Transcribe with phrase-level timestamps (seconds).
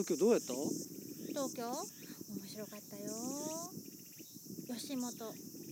[0.00, 0.54] 東京どうやった？
[1.28, 1.68] 東京？
[1.68, 1.76] 面
[2.48, 3.12] 白かったよ。
[4.74, 5.12] 吉本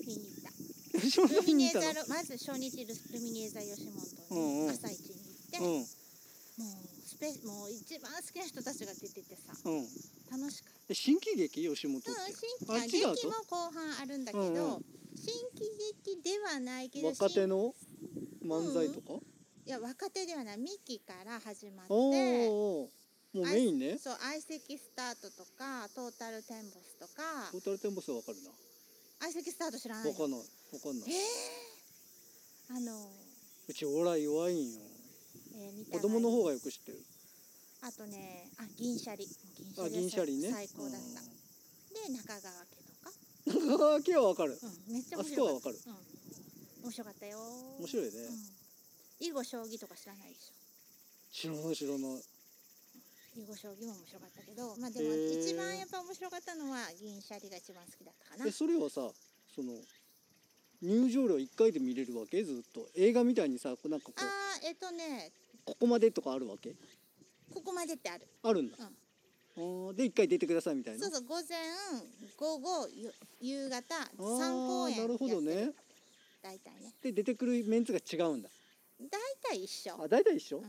[0.04, 1.00] 見に行った。
[1.00, 3.88] 吉本ルミネーにいたのザルまず初日ルルミネーザ吉
[4.28, 4.66] 本うんうん。
[4.66, 5.64] に朝一に行って、うん。
[5.64, 5.84] もう
[7.06, 9.88] スペもう一番好きな人たちが出ててさうん。
[10.30, 11.62] 楽しかっえ新喜劇？
[11.66, 12.10] 吉本って。
[12.12, 14.84] た、うん、新ああ違うと劇も後半あるんだけど、うんうん。
[15.16, 15.72] 新喜
[16.04, 17.74] 劇ではないけど若手新の
[18.44, 19.14] 漫才とか、
[19.66, 20.58] いや若手ではない。
[20.58, 22.97] ミキから始まっておーおー
[23.34, 23.98] もうメインね。
[23.98, 27.50] そう相席スタートとかトータルテンボスとか。
[27.52, 28.50] トータルテンボスはわかるな。
[29.20, 30.10] 相席スタート知らないの？
[30.10, 30.40] わかんない。
[30.40, 31.10] わかんない。
[31.12, 33.10] えー、あの、
[33.68, 34.80] うちお笑い弱いんよ。
[35.54, 37.04] えー、子供の方がよく知ってる。
[37.80, 39.26] あとねあ銀シャリ。
[39.26, 40.50] 銀シャあリは銀シャリね。
[40.50, 41.20] 最高だった、
[42.08, 43.12] で中川家とか、
[43.46, 44.58] うん中川家はわかる。
[44.62, 45.78] うん、めっちゃ面あそこはわかる。
[45.78, 46.16] 白かった
[46.78, 47.38] うん、面白かったよ
[47.78, 48.10] 面白いね、
[49.20, 50.54] うん、囲碁将棋とか知らないでしょ？
[51.30, 52.22] 知らない知らない
[53.38, 58.46] 囲碁将棋も面白かったけどまあでも一番やっぱ面白かったのは銀シャリが一番好きだったかな。
[58.46, 59.08] えそれはさ
[59.54, 59.72] その
[60.82, 62.42] 入場料1回で見れるわけ？
[62.44, 62.88] ずっと。
[62.94, 65.32] 映画みたいにさこうなんかこうあーえっとね。
[65.64, 66.74] ここまでとかあるわけ？
[67.52, 68.26] ここまでってある。
[68.42, 68.76] あるんだ、
[69.56, 69.96] うん。
[69.96, 71.00] で1回出てくださいみたいな？
[71.00, 71.58] そうそう午前
[72.36, 75.72] 午後ゆ夕方あ3公演ーなるほどね。
[76.42, 76.94] 大体ね。
[77.02, 78.48] で出てくるメンツが違うんだ
[79.00, 79.08] 大
[79.50, 79.94] 体一緒。
[80.02, 80.64] あ大体一緒、うん。
[80.64, 80.68] あ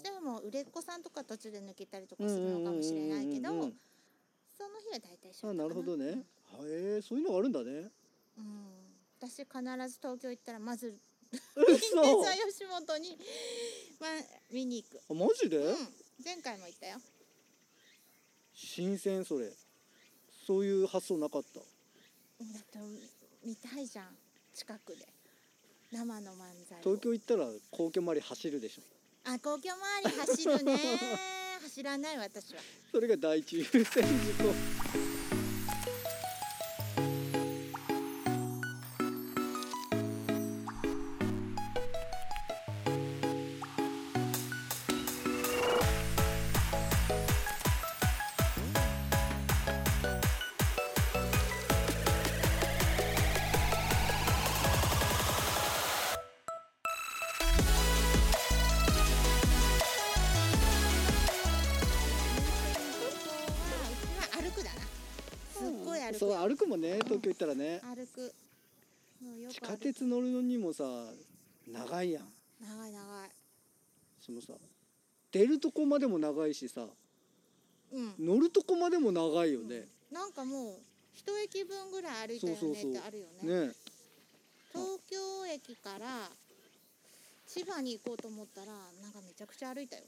[0.00, 0.02] ー。
[0.02, 3.74] でも売れっ子さんとか途中で抜けたりとかするのかもしれないけどうんうんうんうん
[4.58, 6.06] その日は大体一緒あなるほどね。
[6.06, 7.90] へえそういうのがあるんだね。
[8.36, 8.88] うん。
[9.20, 9.44] 私必
[9.88, 10.98] ず東京行ったらまず
[11.54, 11.94] 吉
[12.66, 13.18] 本 に、
[14.00, 14.10] まあ、
[14.50, 15.00] 見に行く。
[15.08, 15.76] あマジで、うん。
[16.24, 17.00] 前回も行ったよ。
[18.54, 19.52] 新鮮それ。
[20.46, 21.60] そういう発想なかった。
[21.60, 21.64] だ
[22.60, 22.78] って
[23.44, 24.16] 見たいじゃん。
[24.54, 25.06] 近くで
[25.92, 26.36] 生の漫
[26.68, 26.82] 才を。
[26.82, 28.82] 東京行ったら皇居周り走るでしょ。
[29.24, 30.78] あ皇居周り走るね。
[31.62, 32.60] 走らない私は。
[32.92, 34.02] それが第一優先事
[34.42, 35.07] 項
[66.48, 66.80] 歩くもん。
[66.80, 67.80] ね東京行ったらね。
[67.82, 68.34] 歩く。
[69.22, 69.70] もうよく地歩く。
[69.70, 70.84] 下鉄乗るのにもさ
[71.66, 72.24] 長いやん。
[72.60, 73.30] 長い長い。
[74.20, 74.54] そのさ
[75.30, 76.86] 出るとこまでも長いしさ
[77.92, 78.14] うん。
[78.18, 80.78] 乗るとこまでも長いよね、なんかもう
[81.12, 82.90] 一駅分ぐらい歩いたよねそうそうそう。
[82.92, 83.66] ってあるよね。
[83.68, 83.74] ね。
[84.72, 86.30] 東京駅から
[87.46, 88.72] 千葉に行こうと思ったら
[89.02, 90.02] なんかめちゃくちゃ歩いたよ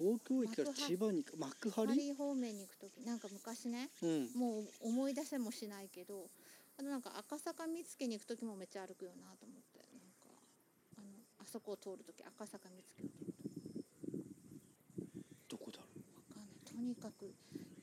[0.00, 2.14] 東京駅から千葉に幕張リ。
[2.14, 4.28] 方面に行く時なんか昔ねうん。
[4.34, 6.24] もう思い出せもしないけど
[6.78, 10.32] あとなんか赤坂見附に行く時もめっちゃ歩くよなと思ってなんか
[10.96, 11.06] あの
[11.40, 13.28] あそこを通る時赤坂見附を通
[14.16, 14.24] る
[15.50, 15.84] どこだろ
[16.16, 16.64] わかんない。
[16.64, 17.26] とにかく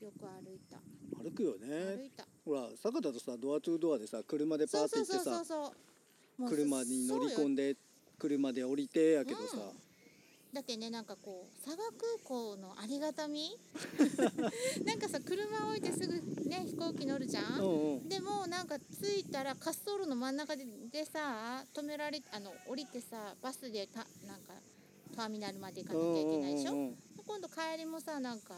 [0.02, 0.78] よく歩いた。
[0.78, 2.26] う歩くよ歩ねいた。
[2.44, 5.44] ほら坂田とさドアトゥードアでさ車でパーって行ってさ
[6.48, 7.80] 車に乗り込んでで
[8.18, 9.56] 車で降りてやけどさ、
[10.52, 13.50] だってねなんかこう佐賀空港のありがたみ？
[14.84, 16.14] なんかさ車置いてすぐ
[16.48, 18.08] ね飛行機乗るじゃん、うんうん。
[18.08, 24.54] でもなんか着いたら滑走路の真ん中ででさ止められあの降りてさバスでたなんか
[25.14, 26.92] ターミナルまで行かなきゃいけないでしょ、
[27.26, 28.54] 今度帰りもさなんか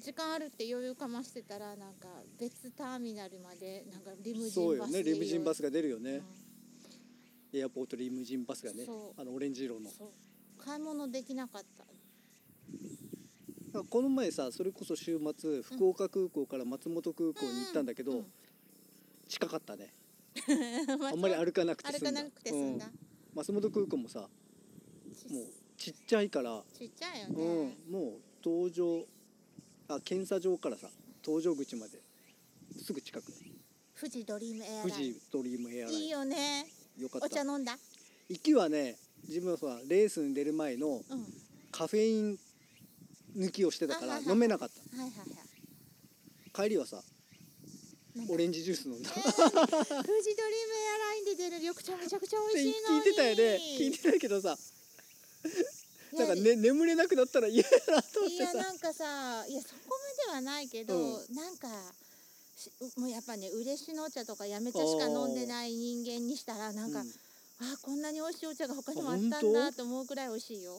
[0.00, 2.08] 時間あるって余裕かましてたらなんか
[2.38, 6.22] 別ターミナルまでなんかリムジそうよンバスでねリムジンバスが、が出るよね、
[7.52, 7.58] うん。
[7.58, 9.20] エアポートリムジンバスがねそう。
[9.20, 9.88] あのオレンジ色の。
[9.88, 10.08] そう
[10.64, 11.84] 買い物できなかった。
[13.90, 18.26] この前さそれこそ週末福岡空港から松本空港に行ったんだけど、うんうん。
[19.28, 19.92] 近かったね。
[21.10, 22.10] あんまり歩かなくて済んだ。
[22.10, 22.92] 歩かなくて済んだ、うん。
[23.34, 29.04] 松本空港もさもうちっちゃいから、ちっちゃいようんね、、もう搭乗
[29.88, 30.88] あ検査場からさ
[31.22, 32.00] 搭乗口まで
[32.80, 33.32] すぐ近く
[33.98, 35.14] 富士ドリームエアラ富イン。
[35.14, 35.98] 士ドリームエアライン。
[35.98, 36.66] いいよね。
[36.96, 37.26] よかった。
[37.26, 37.76] お茶飲んだ？
[38.28, 38.96] 行きはね
[39.28, 41.00] 自分はさレースに出る前の
[41.70, 42.38] カフェイン
[43.36, 44.96] 抜きをしてたから飲めなかった。
[44.96, 45.28] はいはい
[46.54, 47.02] 帰りはさ
[48.30, 49.10] オレンジジュース飲んだ。
[49.10, 53.02] 富士ドリームエアラインで出る緑茶めちゃくちゃ美味しいのに。
[53.02, 53.58] 聞いてたよね。
[53.76, 54.56] 聞いてたけどさ
[56.16, 58.56] なんか、ね、眠れなくなったら嫌だなと思っいてさ。
[58.56, 59.98] やなんかさいやそこ
[60.28, 61.66] まではないけど、うなんか
[62.56, 67.06] しもうやっぱね嬉野茶とかやめ茶しか飲んでない人間にしたらなんか、うん
[67.60, 70.76] あこんなに美味しいお茶が他にもあったんだと思うくらい美味しいよ。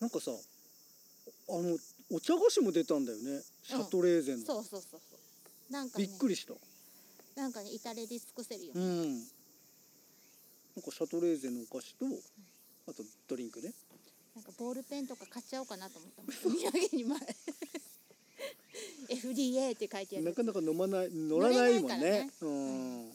[0.00, 1.76] なんかさあの
[2.10, 3.42] お茶菓子も出たんだよね。
[3.62, 5.72] シャトレーゼの、そうそうそうそう。
[5.72, 6.54] なんかびねっくりした。
[7.40, 9.14] なんかね至れり尽くせるよ、うん。
[9.18, 9.24] なん
[10.82, 12.06] かシャトレーゼのお菓子と
[12.88, 13.72] あとドリンクね。
[14.34, 17.18] なんかボールペンとか買っちゃおうかなと思ったお土産に前。
[19.10, 20.24] FDA って書いてある。
[20.26, 21.98] なかなか飲まない乗らないもんね。
[21.98, 22.30] ね。
[22.42, 23.10] うん。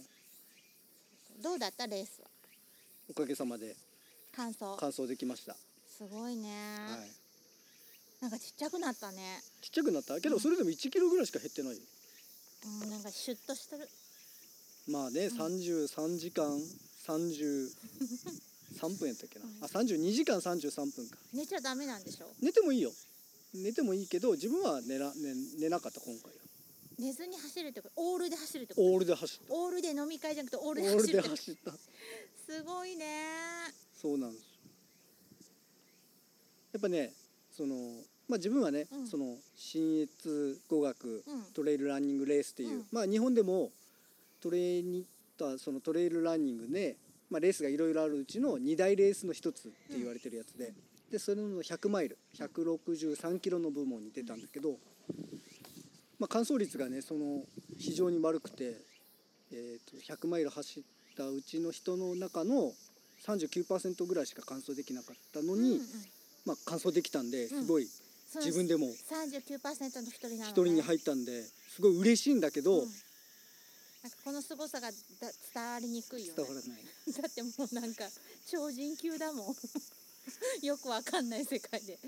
[1.42, 1.88] どうだった？
[1.88, 2.28] レースは？
[3.10, 3.76] おかげさまで
[4.36, 4.76] 感想。
[4.78, 5.56] 完走できました、
[5.98, 6.50] すごいね、
[6.90, 7.10] はい、
[8.22, 9.42] なんかちっちゃくなったね。
[9.62, 10.20] ちっちゃくなった？
[10.22, 11.76] けどそれでも1キロぐらいしか減ってない。
[11.76, 11.82] よ
[12.82, 13.88] うんなんかシュッとしてる。
[14.88, 16.60] まあね、33時間
[17.06, 17.70] 33
[19.00, 19.64] 分やったっけな、うん。
[19.64, 21.18] あ32時間33分か。
[21.34, 22.34] 寝ちゃダメなんでしょ？
[22.42, 22.94] 寝てもいいよ。
[23.54, 26.43] 寝てもいいけど自分は寝ら寝寝なかった今回は
[27.04, 28.02] 寝ずに走るってこと？
[28.02, 28.88] オールで走るってこと？
[28.88, 29.54] オールで走った。
[29.54, 31.72] オールで飲み会じゃなくてオーオルでールで走るって走った。
[31.72, 33.06] すごいね。
[33.94, 34.48] そうなんですよ。
[36.74, 37.12] やっぱね
[37.52, 37.76] その
[38.30, 39.08] まあ自分はね、うん。
[39.08, 41.44] その新越語学うん。
[41.54, 42.86] トレイルランニングレースっていう、うん。
[42.92, 43.70] まあ日本でも
[44.42, 45.06] トレイニ
[45.58, 46.96] そのトレイルランニングで、
[47.30, 50.72] まあ、レースがいろいろあるうちの2大レースの一つって言われてるやつで、
[51.12, 54.78] でそれの100マイル163キロの部門に出たんだけど、
[56.24, 57.44] まあ、完走率がねその
[57.78, 58.78] 非常に悪くて、
[59.52, 60.84] えー、と100マイル走っ
[61.18, 62.72] たうちの人の中の
[63.28, 65.82] 39%ぐらいしか完走できなかったのに、うんうん。
[66.46, 67.90] まあ、完走できたんですごい
[68.36, 72.88] 自分でも39%の一人なの、ね、一人に入ったんですごい嬉しいんだけど、うん。
[72.88, 74.96] なんかこの凄さがだ
[75.54, 76.38] 伝わりにくいよね。
[76.38, 76.84] 伝わらない。
[77.22, 78.06] だってもうなんか
[78.50, 79.56] 超人級だもん。
[80.66, 82.00] よくわかんない世界で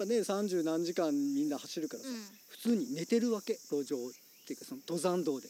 [0.00, 2.16] ぱね30何時間みんな走るからさ、うん。
[2.48, 4.00] 普通に寝てるわけ路上っ
[4.46, 5.48] ていうかその登山道で。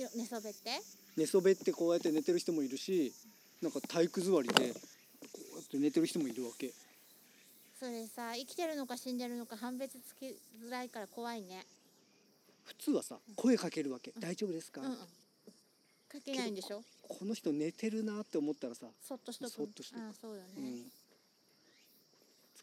[0.00, 0.80] よ寝そべって。
[1.16, 3.12] 寝そべってこうやって寝てる人もいるし
[3.60, 6.72] なんか体育座りでこうやって寝てる人もいるわけ。
[7.78, 10.26] それさ生きてるのか死んでるのか判別つき
[10.64, 11.66] づらいから怖いね。
[12.64, 14.96] 普通はさ声かけるわけ、大丈夫ですか、うんうん。
[14.96, 15.04] か
[16.24, 16.80] けないんでしょ？
[17.02, 19.50] この人寝てるなって思ったらさ、そっとしとく。
[19.50, 20.00] そっとしとく。
[20.00, 20.48] ああそうよね。
[20.58, 20.84] うん、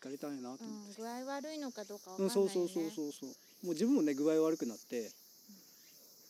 [0.01, 2.49] 疲れたんやなとう思って、ん、具合悪いのかどうかわかうんんないよね。
[2.53, 3.29] そうそうそうそうそう。
[3.65, 5.11] もう自分もね具合悪くなって、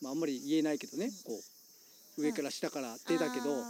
[0.02, 1.40] まあ、あんまり言えないけどねこ
[2.18, 3.64] う上から下から手だけど、うん。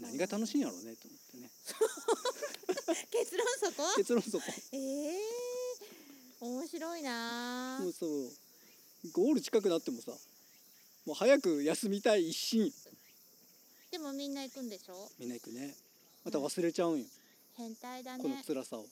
[0.00, 1.50] 何が楽しいんやろうねと思ってね。
[3.10, 3.94] 結論そこ？
[3.96, 4.44] 結論そこ。
[4.72, 4.76] え
[5.14, 5.18] え
[6.40, 7.78] 面白いな。
[7.80, 8.30] もうそう。
[9.12, 10.12] ゴール近くなってもさ
[11.04, 12.72] もう早く休みたい一心。
[13.90, 15.10] でもみんな行くんでしょ？
[15.18, 15.74] みんな行くね。
[16.24, 17.06] また忘れちゃうんよ、
[17.58, 18.22] 変態だね。
[18.22, 18.86] この辛さを。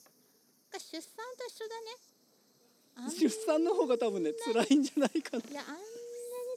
[0.73, 1.81] 出産と一緒だ
[3.07, 3.17] ね。
[3.17, 5.43] 出産の方が多分ね辛いんじゃないかな。
[5.49, 5.87] いやあんなに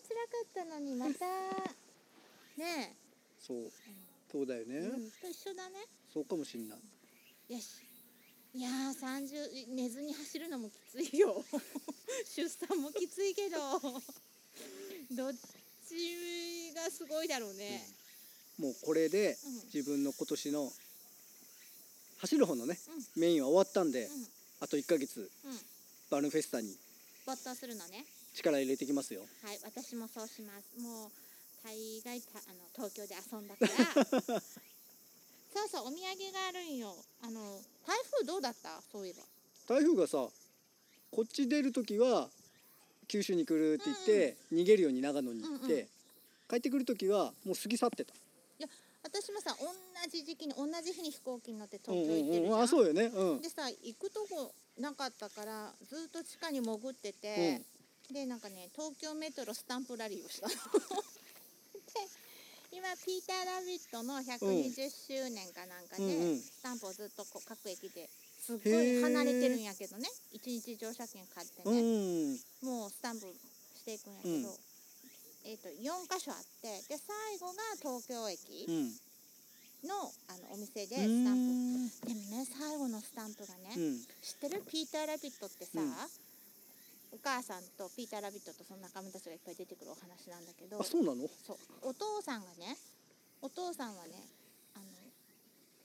[0.03, 1.25] 辛かったのにまた
[2.61, 2.97] ね。
[3.39, 3.71] そう。
[4.31, 5.87] そうだよね、え、うん、と一緒だね。
[6.13, 7.55] そうかもしんない。
[7.55, 7.83] よし。
[8.55, 11.45] いやー30寝ずに走るのもきついよ。
[12.35, 13.59] 出産もきついけど。
[15.13, 15.35] どっ
[15.89, 17.89] ちがすごいだろうね、
[18.59, 19.55] もうこれでうん。
[19.73, 20.73] 自分の今年の
[22.21, 22.79] 走る方のね、
[23.17, 24.27] うメインは終わったんで、うん。
[24.61, 25.59] あと1ヶ月うん。
[26.11, 26.77] バルーンフェスタに
[27.27, 28.05] 没頭するのね。
[28.35, 29.23] 力入れてきますよ。
[29.43, 30.81] はい私もそうします。
[30.81, 31.11] もう
[31.65, 34.05] 大概たあの東京で遊んだから。
[35.53, 36.97] そうそうお土産があるんよ。
[37.23, 38.83] あの台風どうだった？
[38.93, 39.23] そういえば。
[39.69, 40.29] 台風がさ
[41.11, 42.31] こっち出る時は
[43.09, 45.89] 九州に来るって言って、逃げるように長野に行って、うんうん。
[46.49, 48.15] 帰ってくる時はもう過ぎ去ってた
[49.03, 49.67] 私もさ同
[50.11, 53.05] じ時期に同じ日に飛行機に乗ってうん東京行ってるじゃん、うんうんあそうよね。
[53.07, 53.41] うん。
[53.41, 57.63] でさ行くとこなかったからずっと地下に潜ってて、
[58.13, 60.55] でなんかね東京メトロスタンプラリーをしたの。
[61.75, 62.09] で
[62.73, 66.23] 今ピーター・ラビットの120周年かなんかで、うん。
[66.31, 68.09] うんスタンプをずっとこう各駅で
[68.41, 70.09] すっごい離れてるんやけどね。
[70.33, 72.41] 一日乗車券買ってうね、ん。
[72.63, 73.27] もうスタンプ
[73.75, 74.57] していくんやけど、うん
[75.45, 78.93] えー、と4箇所あってで最後が東京駅うん。
[79.89, 82.07] のあのお店でうスタンんプ。
[82.09, 83.99] でもね最後のスタンプがね、うん。
[84.21, 84.63] 知ってる？
[84.71, 85.93] ピーター・ラビットってさ、うん。
[87.13, 91.27] お母さんとピーター・ラビットとその仲間たちがいっぱい出てくるお話なんだけどあそうなの？
[91.47, 91.57] そう。
[91.89, 92.77] お父さんがね
[93.41, 94.13] お父さんはね
[94.77, 94.85] あの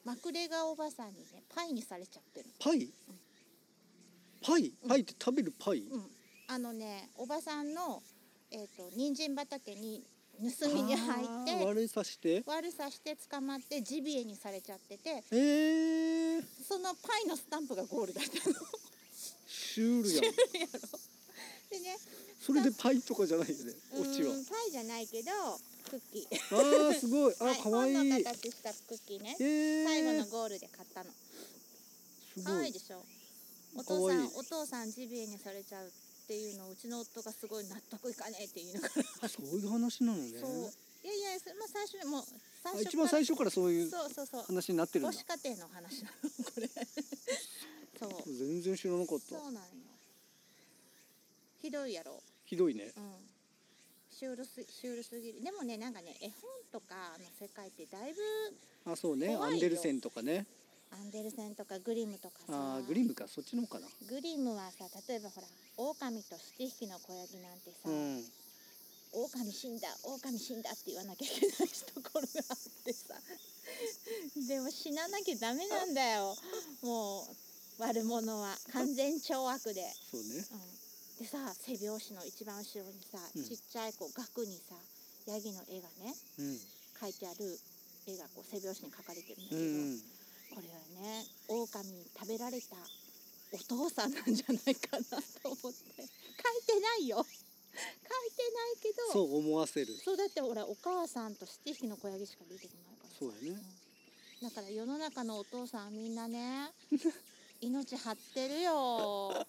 [0.03, 2.50] マクレガおばさんにねパイにされちゃってる。
[2.59, 2.91] パイ？
[4.45, 4.74] パイ？
[4.89, 6.03] パイって食べるパイ、うん。
[6.47, 8.03] あのねおばさんの
[8.55, 10.01] えっ、と人参畑に
[10.59, 12.41] 盗みに入あーって悪さして？
[12.45, 18.55] 悪さして捕まってジビエにされちゃっててえー、そのパイのスタンプがゴールだったの。
[19.47, 20.29] シュールやろ。
[21.69, 21.97] でね
[22.39, 24.31] それでパイとかじゃないよねオチは。
[24.31, 25.31] うんパイじゃないけど
[25.89, 26.55] クッキー。
[26.55, 27.35] あーすごい。
[27.39, 27.95] あ はい可愛い。
[27.95, 29.35] 本の形したクッキーね。
[29.39, 31.12] えー、最後のゴールで買ったの。
[32.43, 33.03] 可愛いでしょ。
[33.77, 38.88] お父さんお父さんジビエにされちゃうっていうのをうちの夫がすごい納得いかねえって言いなが。
[38.88, 40.39] らあそういう話なのね。
[40.39, 40.51] そう。
[41.03, 42.24] いやいやそまあ最初にもう
[42.63, 44.44] 最あ初一番最初からそういうそうそうそう。
[44.44, 45.12] 話になってるんだ。
[45.12, 46.67] 母子家庭の話なのこれ。
[48.00, 48.34] そう。
[48.34, 49.25] 全然知らなかった。
[49.39, 49.62] そうなんよ。
[51.62, 52.22] ひどいやろ。
[52.46, 52.91] ひどいね。
[52.96, 53.13] うん。
[54.12, 55.41] シュールすシュールすぎる。
[55.44, 58.22] でもねなんかね絵本とかの世界ってだいぶ
[58.91, 59.36] あそうね。
[59.36, 60.46] アンデルセンとかね
[60.95, 62.77] アンデルセンとかグリムとかさ。
[62.77, 63.87] あーグリムかそっちの方かな。
[64.07, 65.47] グリムはさ例えばほら
[65.77, 68.23] 狼と七匹の子ヤギなんてさ、うん。
[69.11, 73.15] 狼死んだ狼死んだって言わなきゃいけないところがあってさ。
[74.47, 76.35] でも死ななきゃダメなんだよ。
[76.81, 77.35] もう
[77.79, 78.57] 悪者は。
[78.71, 80.47] 完全懲悪で、そうね。
[81.19, 83.43] うん、でさ背拍子の一番後ろにさ、うん。
[83.43, 84.75] ちっちゃいこう額にさ
[85.25, 86.61] ヤギの絵がねうん。
[87.01, 87.59] 描いてある
[88.07, 90.14] 絵がこう背拍子に描かれてるんだけうど、ん
[90.55, 92.77] これはね狼に食べられた
[93.51, 95.03] お父さんなんじゃないかな
[95.43, 95.67] と思って。
[95.67, 96.07] 書い
[96.65, 97.17] てないよ。
[97.17, 99.12] 書いてないけど。
[99.12, 99.88] そう思わせる。
[100.03, 103.15] そうだってほらお母さんと七匹の子ヤギしか出てこないからさ。
[103.19, 103.62] そうだね。
[104.41, 106.71] だから世の中のお父さんはみんなね
[107.62, 109.45] 命張ってるよ。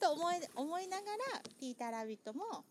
[0.00, 2.64] と思い思いながらピーター・ラビットも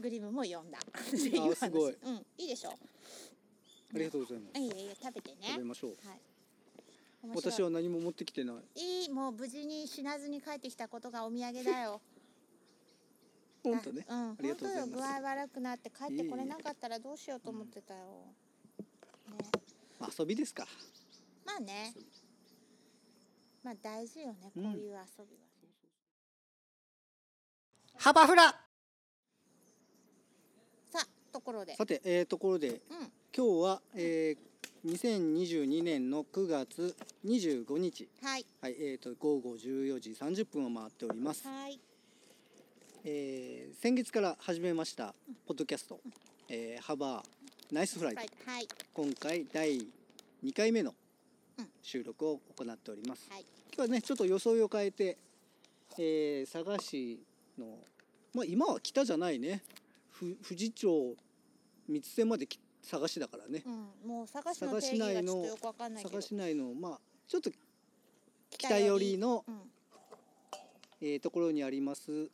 [0.00, 0.78] グリムも読んだ。
[0.78, 1.52] っていう話。
[1.52, 1.92] あすごい。
[1.94, 2.70] うんいいでしょ。
[2.70, 2.76] あ
[3.98, 4.60] りがとうございます。
[4.60, 5.48] いいえいいえ食べてね。
[5.48, 5.96] 食べましょう。
[6.06, 6.33] はい
[7.34, 8.56] 私は何も持ってきてない。
[8.74, 12.00] いいもう無事に死なずに帰ってきたことがお土産だよ。
[13.62, 14.06] 本当ね。
[14.08, 14.30] うん。
[14.32, 14.92] ありがとうございます。
[14.92, 15.20] 本当よ。
[15.20, 18.34] 具合悪くなって帰ってこれなかったらどうしようと思ってたよ、ね
[20.18, 20.66] 遊びですか。
[21.44, 21.94] まあね。
[23.62, 24.96] まあ大事よねこういう遊びは。
[24.96, 25.06] ね、
[27.96, 28.50] ハバフラ
[30.90, 31.74] さあところで。
[31.74, 32.68] さてえー、ところで。
[32.68, 33.12] うん。
[33.36, 34.53] 今日は、えー、
[34.84, 38.44] 2022年の9月25日はい。
[38.60, 41.80] はいえー、と午後14時30分を回っております、はい。
[43.02, 45.14] えー先月から始めました
[45.46, 46.00] ポッドキャスト
[46.50, 48.30] 「えー、ハバーナイスフライトはい。
[48.46, 49.78] はい」今回第
[50.44, 50.94] 2回目の
[51.58, 51.68] うん。
[51.80, 53.46] 収録を行っております、はい。
[53.74, 55.16] 今日はねちょっと装いを変えて、
[55.98, 57.24] えー佐賀市
[57.56, 57.78] の
[58.34, 59.62] まあ今は北じゃないね。
[60.10, 61.16] ふ富士町
[61.88, 64.08] 三瀬までき佐賀市だからね、うん。
[64.08, 66.16] もう探しの佐賀定義が市内のちょっとよくわかんないけど。
[66.16, 67.50] 佐賀市内のまあちょっと
[68.50, 69.60] 北寄りの、うん、
[71.00, 72.30] えーところにあります。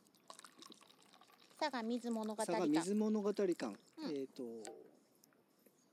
[1.59, 3.75] 佐賀水物語佐賀館水物語館、うん。
[4.09, 4.43] えっ、と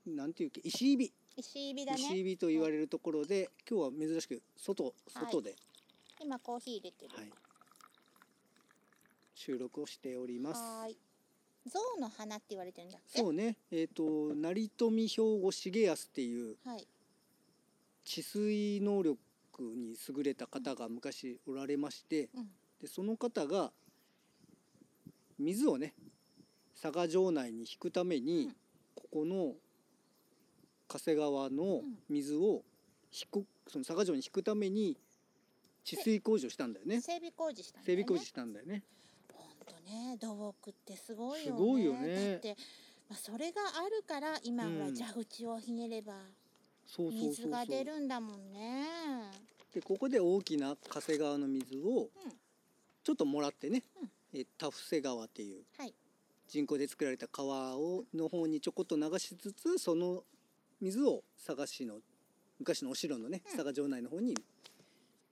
[0.05, 1.13] なんていうっけ石井火。
[1.37, 1.97] 石井火だね。
[1.97, 5.55] 火と言われるところで、今日は珍しく外外で、
[6.19, 7.15] 今コーヒー入れてる。
[7.15, 7.31] はい。
[9.35, 10.61] 収録をしております。
[10.61, 10.97] はーい
[11.69, 13.19] 象の花って言われてるんだっけ？
[13.19, 16.87] そうね、えっ、と成富兵庫重康っていうはい。
[18.05, 19.19] 治水能力
[19.59, 22.49] に優れた方が昔おられまして、うん。
[22.81, 23.71] でその方が
[25.37, 25.93] 水をね
[26.81, 28.55] 佐賀城内に引くために、うん。
[28.95, 29.55] ここの
[30.87, 32.63] 加瀬川の水を
[33.11, 34.97] 引くその佐賀城に引くために
[35.83, 37.01] 治水工事をしたんだよね。
[37.01, 38.03] 整備工事したんだよね。
[38.03, 38.83] 整備工事したんだよね
[39.69, 41.57] とね土木ってすごいよね。
[41.57, 42.31] すごいよね。
[42.31, 42.55] だって、
[43.09, 46.13] まあ、それがあるから今ほ蛇口をひねれば
[46.97, 48.87] 水が出るんだもんね。
[49.73, 52.09] でここで大きな加瀬川の水をうん。
[53.03, 54.09] ちょっともらってね、うん。
[54.39, 55.93] え田伏川っていうはい。
[56.47, 60.23] 人工で作られた川をの方にちょこっと流しつつその
[60.81, 61.99] 水を佐賀市の
[62.59, 63.51] 昔のお城のねうん。
[63.51, 64.35] 佐賀城内の方に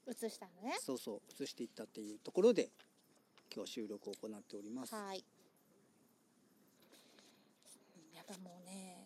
[0.08, 0.78] 移したのね。
[0.80, 2.70] そうそう移していったっていうところで
[3.54, 4.94] 今日は収録を行っております。
[4.94, 5.24] はい。
[8.16, 8.98] やっぱもうね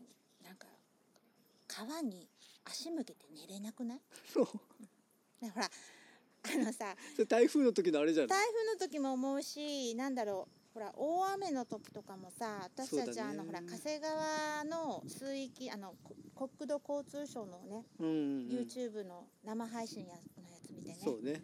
[0.44, 0.68] なんか
[1.68, 2.28] 川に
[2.66, 4.00] 足向けて寝れなくない？
[4.34, 4.46] そ う
[5.44, 5.66] ねほら
[6.44, 6.96] あのさ
[7.28, 13.30] 台風の時のあれじゃない台風の時も思うしなんだろうほら大雨の時とかもさ私たち、そうだね。
[13.30, 16.16] あのほら加瀬川の水域あのこ
[16.58, 18.48] 国土交通省のね、うんうんうん。
[18.48, 20.98] YouTube の生配信やのやつ見てね。
[21.04, 21.42] そうね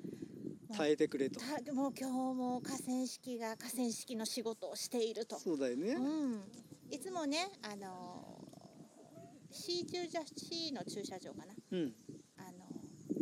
[0.76, 1.40] 耐えてくれと。
[1.40, 5.40] たもう今日も河川敷が河川敷の仕事をしていると。
[5.40, 6.42] そうだよね、うん、
[6.90, 8.44] いつもねあの
[9.52, 11.54] C 駐車 C の駐車場かな。
[11.72, 11.94] うん。
[12.38, 12.66] あの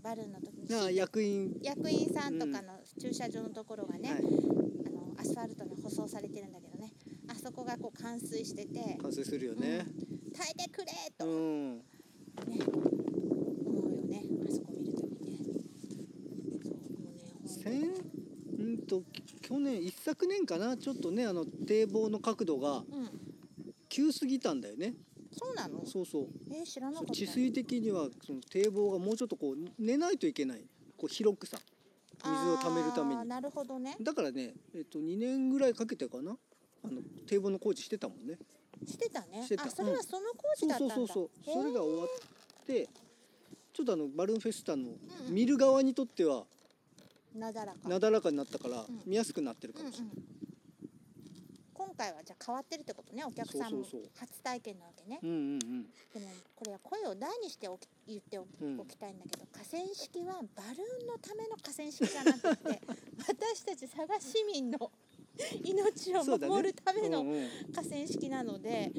[0.01, 1.57] バルーンの時に役員。
[1.61, 4.19] 役員さんとかの駐車場のところがね、はい。
[4.19, 6.91] あのアスファルトで舗装されてるんだけどね。
[7.29, 8.97] あそこがこう冠水してて。
[9.01, 9.85] 完成するよね。
[10.37, 11.83] 耐えてくれうと、ん、ね
[13.65, 15.39] 思うよねあそこ見るときね
[16.61, 17.71] そうもうねほんと先
[18.59, 20.77] うんとき去年一昨年かな？
[20.77, 22.85] ちょっとねあの堤防の角度がうん。
[23.87, 24.93] 急すぎたんだよね。
[25.31, 25.85] そうなの？
[25.85, 26.27] そうそう。
[26.51, 27.13] えー知らなかった。
[27.13, 30.65] 治水的にはその堤防がもうちょっとこう寝ないといけない。
[30.97, 31.57] こう広くさ
[32.23, 33.21] 水を溜めるために。
[33.21, 33.95] あーなるほどね。
[34.01, 36.35] だからね、えっと、2年ぐらいかけてかな？
[36.83, 38.37] あの堤防の工事してたもんね。
[38.85, 39.43] してたね。
[39.43, 39.65] してた。
[39.65, 40.95] あそれはその工そう事だったんだ。
[40.95, 41.63] そうそうそう。
[41.63, 42.89] それが終わって
[43.71, 44.89] ちょっとあのバルーンフェスタの
[45.27, 45.33] うん。
[45.33, 46.43] 見る側にとっては
[47.35, 47.89] なだらか。
[47.89, 49.01] なだらかになったからん。
[49.05, 50.15] 見やすくなってるかうんうんもしれない、
[51.73, 53.69] 今回はじゃあ変わってるってことねお客さんも。
[53.69, 54.09] そうそうそう。
[54.19, 55.19] 初体験なわけね。
[55.21, 55.83] うん、うんうん。
[55.83, 58.45] でもこれは声を大にしておき言ってお
[58.85, 62.81] き,、たいんだけど河川敷はバルーンのための河川敷じゃなくて
[63.27, 64.91] 私たち佐賀市民の
[65.63, 67.49] 命をそうだね守るためのうんうん。
[67.73, 68.91] 河川敷なので、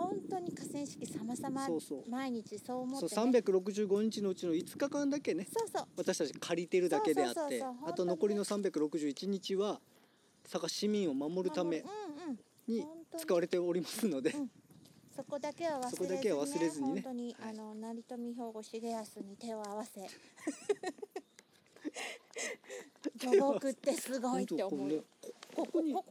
[0.00, 2.10] 本当に河川敷様々そうそう。
[2.10, 5.86] 毎日そう思っそうて、ね、365日のうちの5日間だけねそうそう。
[5.96, 9.80] 私たち借りてるだけであってそうそうそうそうあと残りの361日は
[10.50, 11.86] 佐賀市民を守るためうん
[12.30, 14.50] うんに使われておりますので、うん。
[15.14, 16.20] そこだけは忘れずに、ね、
[16.70, 17.02] ずにね。
[17.02, 17.50] 本当に、はい。
[17.50, 20.00] あの成富兵庫重安に手を合わせ。
[23.18, 24.92] 土木ってすごいって思う。
[24.92, 25.92] よここここに。
[25.92, 26.04] こ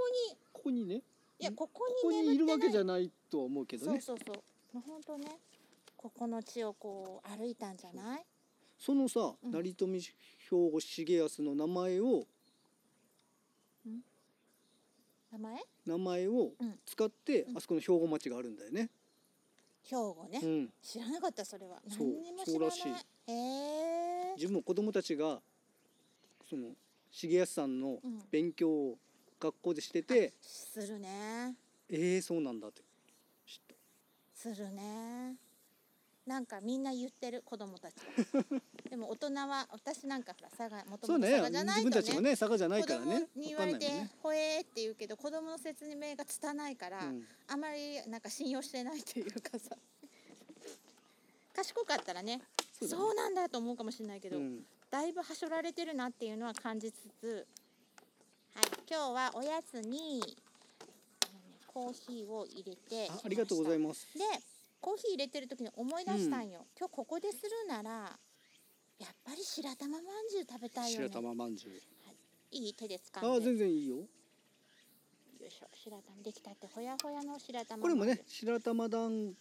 [0.63, 1.01] こにね
[1.39, 2.37] いやここここににい。
[2.37, 4.01] るわけじゃゃないとは思うけどね。
[4.01, 4.81] そうそうそう。
[4.87, 5.37] 本当ね
[5.95, 8.25] ここの地をこう歩いたんじゃない？
[8.77, 9.51] そのさ、うん。
[9.51, 10.09] 成富兵
[10.49, 12.25] 庫重安の名前を
[15.31, 15.63] 名前？
[15.85, 16.79] 名前をうん。
[16.85, 17.57] 使って、うん。
[17.57, 18.89] あそこの兵庫町があるんだよね。
[19.83, 21.81] 兵庫ね、うん、知らなかったそれは。
[21.87, 22.71] そう何にも知らない。
[22.71, 25.39] そうらしへえ自分も子供たちが
[26.47, 26.75] その
[27.11, 28.19] 重安さんのうん。
[28.29, 28.97] 勉強を
[29.39, 31.55] 学校でしてて、するね。
[31.89, 32.81] ええそうなんだって。
[33.47, 33.75] 知った。
[34.35, 35.35] するね。
[36.29, 37.95] なんかみんな言ってる子供たち
[38.33, 38.43] は。
[38.87, 41.89] でも大人は私なんかほら佐賀もともと佐賀じゃないとね。
[41.89, 43.27] 自分たちもね佐賀じゃない子からね。
[43.33, 47.27] 供に言われてね「ほえ」って言うけど子供の説明が拙いから、うん。
[47.47, 49.75] あまりなんか信用してないというかさ。
[51.55, 52.41] 賢かったらね
[52.79, 54.65] そうそうなんだと思うかもしれないけど、うん。
[54.91, 57.47] だいぶはしょられてるなっていうのは感じつつ、
[58.59, 60.21] はい、今日はおやつに
[61.65, 64.01] コーヒーを入れてあありがとうございまます。
[64.01, 64.25] すで
[64.81, 67.89] コーヒー入れてる時に思い出したんよ、今日ここでするなら
[68.99, 71.73] やっぱり白玉まんじゅう食べたいよね白玉まんじゅう。
[72.51, 73.95] いい手で掴ああんで全然いいよ。
[73.95, 74.03] よ
[75.47, 79.35] いしょ白玉できたってほやほやの白玉これもね白玉団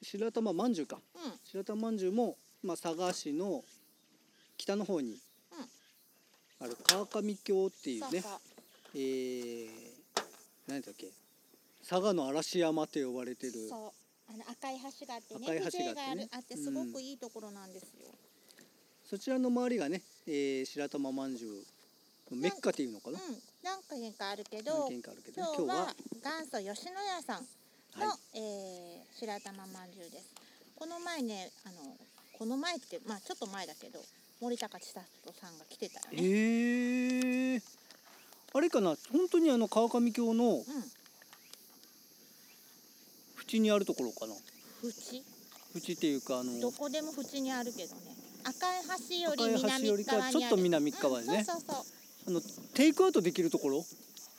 [0.00, 0.96] 白玉まんじゅうか。
[0.96, 3.62] ゅううん白玉まんじゅうもまあ佐賀市の
[4.56, 5.18] 北の方に
[6.58, 8.40] ある川上京っていうねそうそう
[8.94, 9.68] えー、
[10.68, 11.08] 何だっけ？
[11.88, 13.52] 佐賀の嵐山と呼ばれてる。
[13.68, 13.92] そう。
[14.28, 16.06] あの赤い橋があってね赤い橋があってね。
[16.10, 18.06] あるあってすごくいいところなんですよ、
[19.04, 23.14] そちらの周りがね、えー、白玉まんじゅうのメッカっていうのかうん。
[23.14, 23.20] な、
[23.62, 25.48] 何軒かあるけど何軒かあるけどね。
[25.56, 27.46] 今日は元祖吉野家さん
[28.00, 28.38] の、はい。
[28.38, 30.24] えー白玉まんじゅうです。
[30.74, 31.96] この前ねあの
[32.38, 34.00] この前ってまあちょっと前だけど
[34.40, 35.02] 森高千里
[35.38, 37.62] さんが来てたよえね、ー、
[38.54, 40.64] あれかな本当にあの川上京のうん。
[43.54, 44.32] 縁にあるところかな。
[44.82, 45.22] 縁？
[45.74, 48.00] 縁っていうかあのどこでも縁にあるけどね。
[48.44, 50.40] 赤い橋より南よりか側にある。
[50.40, 51.38] ちょっと南側でね。
[51.38, 51.84] うん、そうそうそう。
[52.28, 52.40] あの
[52.72, 53.84] テイクアウトできるところ？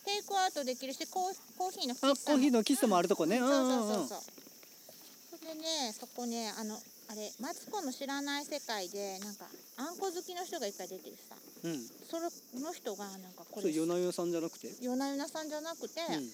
[0.05, 3.37] テイクアウトできるしコーコーヒーの喫茶あもコーヒーの喫茶もあるとこね。
[3.39, 4.19] そうそうそううんそう。
[5.39, 6.75] それでねそこねあの
[7.09, 9.45] あれマツコの知らない世界でなんか
[9.77, 11.71] あんこ好きの人が一回出てるさうん。
[11.71, 12.29] うんそれ
[12.61, 16.29] の人がなんかこそれれ夜な夜なさんじゃなくて、夜な夜なさんじゃなくて、うん。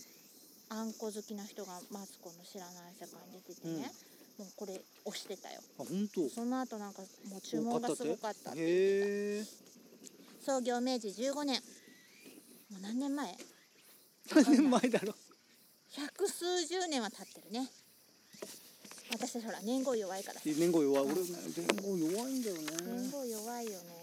[0.72, 3.92] あんこ好きな人がマツコの知らない世界に出ててね、
[4.38, 5.62] もうこれ押してたよ。
[5.80, 6.30] あ本当？
[6.30, 9.46] その後なんかもう注文がすごかったってへえ
[10.46, 11.62] 創業明治15年。
[12.70, 13.36] もう何年前？
[14.36, 15.16] 何年前だろ
[15.92, 17.68] 百数十年は経ってるね。
[19.12, 21.06] 私ほら年号弱いから年号弱い。
[21.06, 21.22] 俺ね
[21.58, 22.62] 年号弱いんだよね。
[22.86, 23.99] 年号弱いよね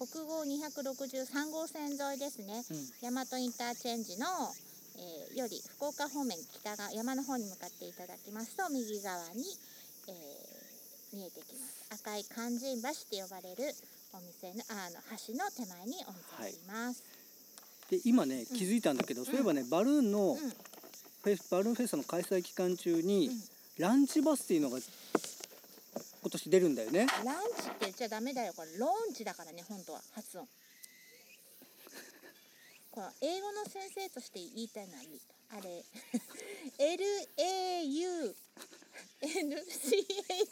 [0.00, 2.64] 国号263号線沿いですね。
[3.02, 3.12] うん。
[3.12, 4.24] 大和インターチェンジの、
[4.96, 9.44] えーより福岡方面北側山の方に向かっていただきますと右側に、
[10.08, 11.84] えー見えてきます。
[11.90, 13.74] 赤い勧進橋って呼ばれる
[14.14, 17.02] お店のあの橋の手前にお店があります、
[17.90, 20.36] で今ね気づいたんだけど、そういえばねバルーンのうん。
[20.38, 23.82] フェスバルーンフェスタの開催期間中に、うん。
[23.82, 24.78] ランチバスっていうのが
[26.22, 27.06] 今年出るんだよね。
[27.24, 28.68] ランチって言っちゃダメだよこれ。
[28.78, 30.02] ローンチだからね本当は。
[30.12, 30.46] 発音。
[32.90, 35.00] この英語の先生として言いたいのは
[35.52, 35.84] あれ。
[36.78, 38.32] LAUNCH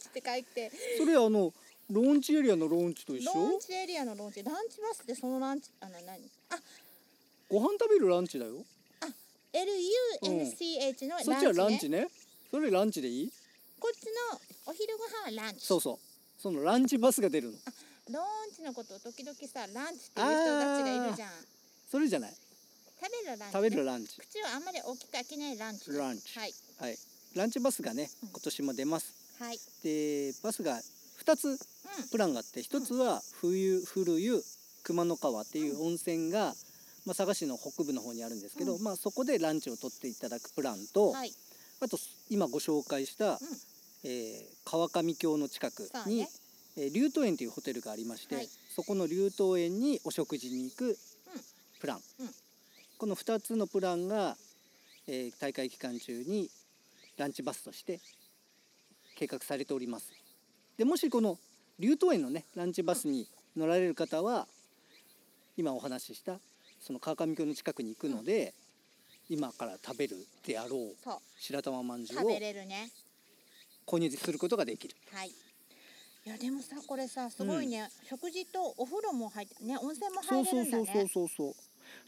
[0.09, 0.73] って書いて。
[0.97, 1.53] それあの
[1.91, 3.35] ローンチエリアのローンチと一緒？
[3.35, 4.43] ローンチエリアのローンチ。
[4.43, 6.31] ランチバスでそのランチあの何？
[6.51, 6.57] あ。
[7.51, 8.65] ご飯食べるランチだよ。
[9.53, 11.35] LUNCH のランチ、ね。
[11.35, 12.09] そっちはランチね。
[12.51, 13.33] それランチでいい？
[13.81, 15.65] こっちのお昼ご飯はランチ。
[15.67, 16.41] そうそう。
[16.41, 17.55] そのランチバスが出るの。
[17.55, 21.31] ラローンチのことを時々さランチっていう人たちがいるじゃん。
[21.91, 22.33] それじゃない？
[23.01, 24.17] 食べるランチ、ね、食べるランチ。
[24.19, 25.91] 口をあんまり大きく開けないランチ。
[25.93, 26.39] ランチ。
[26.39, 26.55] はい。
[26.81, 26.99] はい。
[27.35, 28.29] ランチバスがねうん。
[28.31, 29.13] 今年も出ます。
[29.39, 29.59] はい。
[29.85, 30.81] でバスが
[31.25, 31.59] 2つ
[32.11, 34.43] プランがあって1つは冬古湯
[34.83, 36.55] 熊野川っていう温泉が、
[37.05, 38.83] まあ、佐賀市の北部の方にあるんですけど、うん。
[38.83, 41.33] まあ、そこでランチを取っていただくプランと、うんはい
[41.81, 43.39] あと今ご紹介した、
[44.05, 46.29] えー川上峡の近くに、ね。
[46.77, 48.49] えー竜頭園というホテルがありまして、はい。
[48.75, 50.97] そこの竜頭園にお食事に行く
[51.81, 52.31] プラン、うん。
[52.99, 54.37] この2つのプランが、
[55.07, 56.51] えー大会期間中に
[57.17, 58.01] ランチバスとして
[59.17, 60.13] 計画されております。
[60.77, 61.39] でもしこの
[61.79, 64.47] 竜頭園のねランチバスに乗られる方は
[65.57, 66.39] 今お話しした
[66.81, 68.55] その川上峡の近くに行くので、
[69.29, 71.19] 今から食べるであろうそう。
[71.39, 72.91] 白玉まんじゅうを食べれるね。
[73.87, 74.95] 購入することができる。
[75.13, 75.29] はい。
[75.29, 80.85] いやでもさこれさすごいね、食事とお風呂も入ってね温泉もそう入れるんだね。
[80.87, 81.55] そうそうそうそうそう。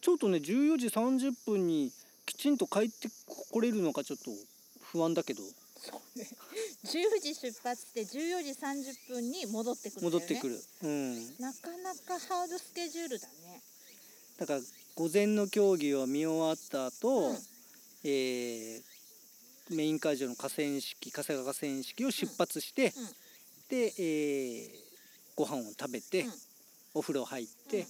[0.00, 1.92] ちょっとね14時30分に
[2.26, 3.08] きちんと帰って
[3.50, 4.30] これるのかちょっと
[4.82, 5.42] 不安だけど。
[5.42, 6.28] そうね。
[6.84, 10.20] 10時出発して14時30分に戻ってくるんだよね。
[10.20, 11.38] 戻ってくる、うん。
[11.38, 13.62] なかなかハードスケジュールだね
[14.40, 14.60] だから
[14.94, 17.36] 午前の競技を見終わった後、うん。
[18.04, 18.82] えー
[19.72, 22.92] メイン会場の河川敷春日河川敷を出発して、うん。
[23.68, 24.70] で、えー
[25.36, 26.32] ご飯を食べて、うん。
[26.94, 27.86] お風呂入って、うん。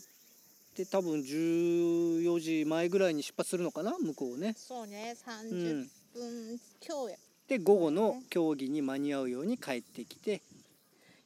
[0.76, 4.54] で多分14時前ぐらいに出発するのかな向こうね。
[4.56, 7.16] そうねう30ん、分強や、
[7.48, 10.42] で午後の競技に間に合うように帰ってきて、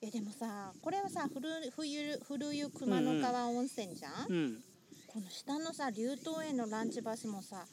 [0.03, 4.65] いやでもさこれはさ古冬古湯熊野川温泉じゃん、うん、
[5.14, 7.64] この下のさ竜頭園のランチバスもさ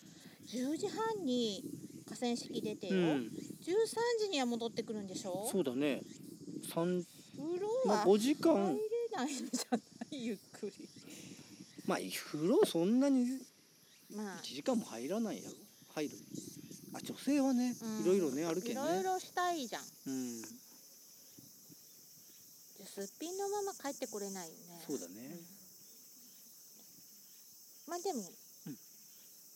[0.47, 1.63] 10時半に
[2.08, 3.30] 河川敷出てよ、うん、13
[4.19, 5.49] 時には戻ってくるんでしょ？
[5.51, 6.04] そうだね。
[6.71, 7.04] 三
[7.36, 8.54] 風呂まあは5時間。
[8.54, 10.25] 入れないんじゃない？
[10.25, 10.73] ゆっくり。
[11.88, 13.25] まあ風呂そんなに
[14.15, 14.38] まあ。
[14.43, 15.56] 1時間も入らないやろ。
[15.95, 16.17] 入る。
[16.93, 18.04] あ女性はね、うん。
[18.04, 18.93] いろいろねあるけいどね。
[18.93, 19.82] ろいろしたいじゃん。
[19.82, 20.41] うん。
[22.86, 24.84] すっぴんのまま帰ってこれないよね。
[24.86, 25.39] そうだね
[27.91, 28.77] まあでも、うん。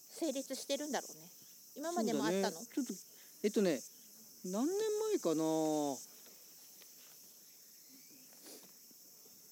[0.09, 1.21] 成立してるんだろうね。
[1.77, 2.93] 今までもあったの、ねちょっと
[3.43, 3.79] えっとね
[4.43, 4.73] 何年
[5.13, 5.43] 前かな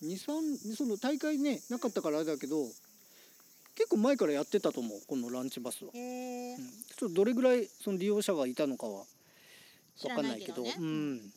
[0.04, 2.66] ？23その大会ねなかったからあれだけど
[3.76, 6.64] 結構前からやってたと思うこのランチバスは、へえうん、
[6.98, 9.04] ちょっとどれぐらいその利用者がいたのかは
[10.02, 10.76] 分かんないいけどね。
[10.78, 11.32] うん。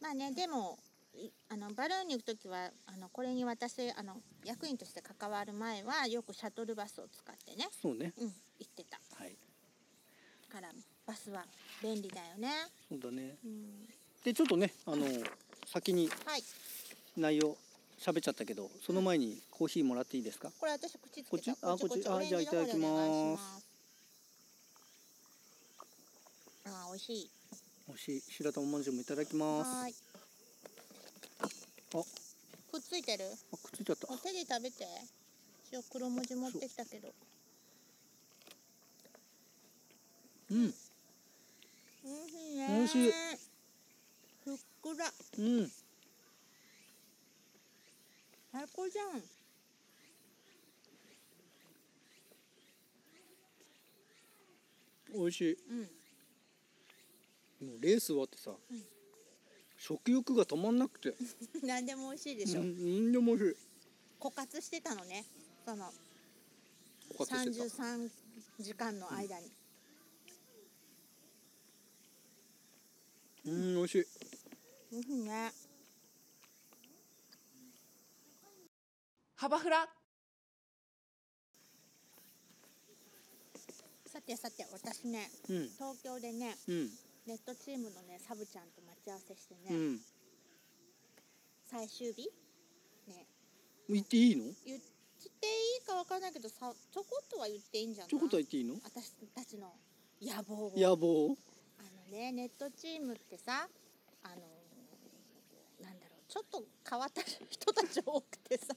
[0.00, 0.87] まあねでもい
[1.48, 8.12] あのバルーンに行く時はあのこれに私あの役員として関わる前はよくシャトルバスを使ってねそうね。
[8.18, 8.98] うん行ってた。
[9.16, 9.36] はい。
[10.50, 10.68] から
[11.06, 11.44] バスは
[11.82, 12.50] 便利だよね。
[12.88, 13.36] そうだね。
[13.44, 13.86] うん。
[14.24, 15.06] でちょっとねあの
[15.66, 16.42] 先にはい。
[17.16, 17.56] 内容
[17.98, 20.52] 喋っちゃったけどその前にコーヒーもらっていいですか？
[20.58, 21.50] これ私口こっち？
[21.50, 23.66] あこっちあじゃあいただきます。
[26.64, 27.30] あー美味しい。
[27.88, 28.20] 美味しい。
[28.30, 30.07] 白玉まんじゅうもいただきます
[31.94, 32.04] あ。
[32.70, 33.24] くっついてる？
[33.52, 34.06] あくっついちゃった。
[34.18, 34.86] 手で食べて。
[35.70, 37.14] 一応黒文字持ってきたけど。
[40.50, 40.74] うん。
[42.04, 43.12] 美味しいしい。
[44.44, 45.12] ふっくら。
[45.38, 45.70] うん。
[48.50, 49.22] 最高じゃん。
[55.14, 55.52] 美味しい。
[55.52, 55.56] う
[57.64, 58.54] もうレース終わってさ、ん
[59.88, 61.08] 食欲が止まんなくて。
[61.08, 61.14] ん
[61.64, 63.56] 何でも美味しいでしょ、うんうんでも美味しい。
[64.20, 65.24] 枯渇してたのね。
[65.64, 65.90] その
[67.14, 67.84] 枯渇してた。
[67.84, 68.10] 33
[68.60, 69.50] 時間の間に、
[73.46, 74.06] うん美味しい。
[74.90, 75.52] 美味しいね。
[79.36, 79.88] 幅フラ
[84.04, 85.68] さてさて私ねうん。
[85.70, 90.00] 東京でねうんネットチームのねサブちゃんと待ち合わせしてね、うん。
[91.70, 92.24] 最終日？
[93.06, 93.26] ね。
[93.86, 94.44] 言っていいの？
[94.44, 95.50] 言ってい
[95.84, 98.08] いかわかんないけどさちょこっとは言っていいんじゃない？
[98.08, 98.76] ちょこっとは言っていいの？
[98.82, 99.74] 私たちの
[100.22, 100.72] 野望を。
[100.74, 101.36] 野望？
[101.78, 103.68] あのねネットチームってさ
[104.24, 104.34] あの
[105.84, 108.74] なんだろうちょっと変わった人たち多くてさ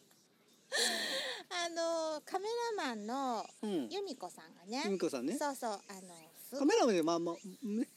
[1.50, 2.46] あのカメ
[2.78, 3.88] ラマンのうん。
[3.90, 5.38] 由美子さんがね由美子さんね。
[5.38, 5.80] そうそうあの
[6.50, 7.88] すごカメラマンでまあまあね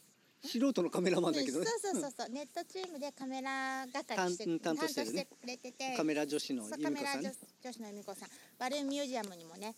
[0.44, 1.66] 素人のカメラマンだけどね。
[1.66, 5.26] そうそうそうそう、ネットチームでカメラ係して担担当してるね。
[5.40, 5.96] くれてて。
[5.96, 7.22] カメラ女子のそう由美子さん。
[7.22, 7.32] ねカメラ女
[7.64, 8.28] 女子の由美子さん。
[8.58, 9.74] バルーンミュージアムにもね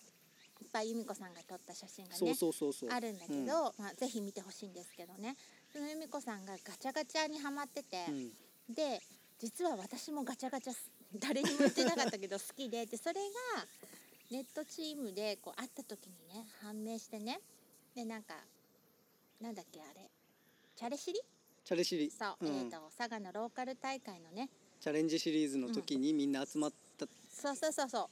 [0.61, 2.91] いっぱい由美子さんが撮った写真がねそうそうそうそう。
[2.91, 5.37] あるんだけど、まあ、ぜひ見てほしいんですけどね。
[5.73, 8.75] その由美子さんがガチャガチャにはまってて、うん。
[8.75, 9.01] で
[9.39, 12.87] 実は私もガチャガチャす誰にも言ってなかったけど 好きで。
[12.87, 13.67] でそれが
[14.31, 17.41] ネットチームでこう会った時にね判明してね。
[17.95, 18.35] でなんか
[19.41, 20.11] なんだっけあれ
[20.77, 21.21] チャレシリ？
[21.65, 22.11] チャレシリ。
[22.11, 22.49] そう、うん。
[22.49, 24.51] えー、と佐賀のローカル大会のね。
[24.79, 27.07] チャレンジシリーズの時にみんな集まった。
[27.31, 28.07] そうそうそうそう。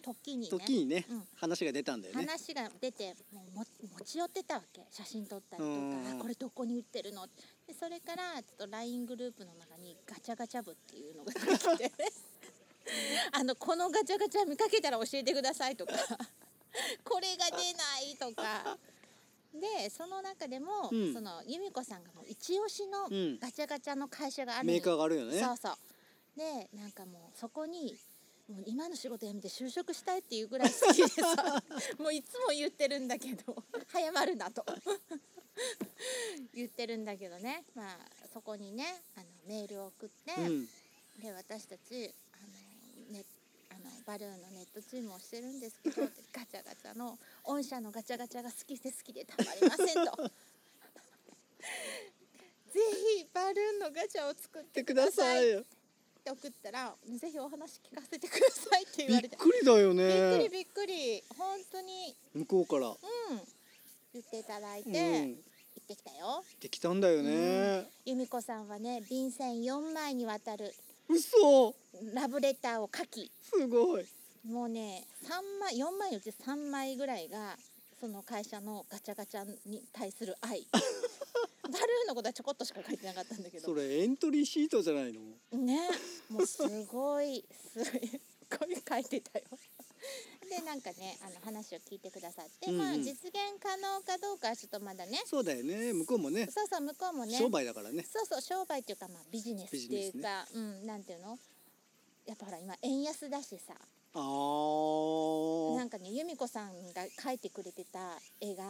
[0.00, 0.48] 時にね。
[0.48, 1.22] 時にね、うん。
[1.34, 2.20] 話が出たんだよね。
[2.24, 3.64] 話が出てもうも
[3.98, 4.82] 持ち寄ってたわけ。
[4.90, 6.04] 写真撮ったりとうん。
[6.04, 7.26] かあこれどこに売ってるの？
[7.66, 11.92] でそれからちょっと LINE グループの中にガチャガチャ部っていうのができて。
[13.32, 15.92] あのこのガチャガチャ見かけたら教えてくださいとか。
[17.02, 18.78] これが出ないとか
[19.54, 21.14] でその中でも、うん。
[21.14, 23.38] その由美子さんがもう一押しのうん。
[23.38, 25.40] ガチャガチャの会社があるのメよーカーがあるよね。
[25.40, 25.74] そうそう。
[26.36, 27.96] でなんかもうそこに
[28.48, 31.62] もう今の仕事辞めて就職したいっていうぐらい好きでさ
[31.98, 33.56] もういつも言ってるんだけど
[33.88, 34.64] 早まるなと。
[36.54, 37.64] 言ってるんだけどね。
[37.74, 37.98] まあ
[38.32, 40.68] そこにねあのメールを送って、うん。
[41.20, 42.36] で私たちあ
[43.10, 43.37] の、ね、あ
[43.88, 50.30] のバルーンのネットチームをしてるんですけど ガチャガチャの御社のガチャガチャが好きで好きでたまりませんと。
[52.72, 52.80] ぜ
[53.18, 55.64] ひバルーンのガチャを作ってくくだださいっ
[56.22, 59.36] て送ったらぜひお話聞かせてくださいって言びっわれて。
[59.36, 61.24] くりだよびっくりねびっくり。
[61.36, 62.14] 本当に。
[62.34, 62.88] 向こうから。
[62.88, 62.96] うん。
[64.12, 65.28] 言っていただいて、うん。
[65.30, 65.38] 行
[65.80, 66.44] ってきたよ。
[66.60, 67.88] できたんだよね。
[68.04, 70.74] 由美子さんはね便箋4枚にわたる
[71.08, 71.74] 嘘。
[72.14, 73.30] ラブレターを書き。
[73.42, 74.06] すごい。
[74.46, 77.56] もうね3枚4枚のうち3枚ぐらいが
[78.00, 80.66] その会社のガチャガチャに対する愛。
[80.72, 80.78] バ
[81.70, 83.64] ルーンのことはちょこっとしか書いてなかったんだけど。
[83.66, 85.20] それエントリーシートじゃないの？
[85.58, 85.88] ね。
[86.30, 89.44] もうすごいすごい書いてたよ
[90.48, 92.78] でなんかねあの話を聞いてくださって、うんうん。
[92.78, 95.22] まあ実現可能かどうかはちょっとまだね。
[95.26, 95.92] そうだよね。
[95.92, 96.48] 向こうもね。
[96.50, 97.38] そうそう向こうもね。
[97.38, 98.04] 商売だからね。
[98.10, 101.38] そうそう商売っていうかまあビジネスっていうか、うんなんていうの？
[102.26, 103.74] やっぱほら今円安だしさ。
[104.14, 105.76] あー。
[105.76, 108.68] なんかね由美子さんが描いてくれてた絵が、うん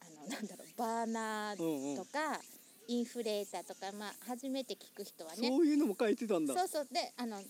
[0.00, 2.40] あのなんだろうバーナーとか、
[2.86, 5.48] インフレーターとか、まあ、初めて聞く人はね。
[5.48, 6.54] そういうのも書いてたんだ。
[6.54, 6.88] そうそう。
[6.92, 7.40] であの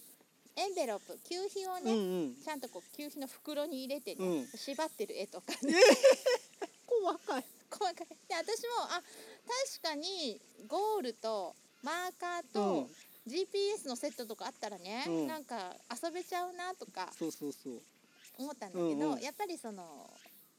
[0.57, 2.37] エンベロープ給費をね、うんうん。
[2.37, 4.47] ちゃんとこう給費の袋に入れてね、うん。
[4.47, 5.75] 縛ってる絵とかね。
[6.87, 7.45] 細かい。
[7.71, 7.95] 細かい。
[8.29, 9.03] で私もあ
[9.81, 12.89] 確かにゴールとマーカーと
[13.27, 15.27] GPS のセットとかあったらね、うん。
[15.27, 17.81] なんか遊べちゃうなとかそうそうそう。
[18.39, 19.21] 思ったんだけど、うんうん。
[19.21, 20.11] やっぱりその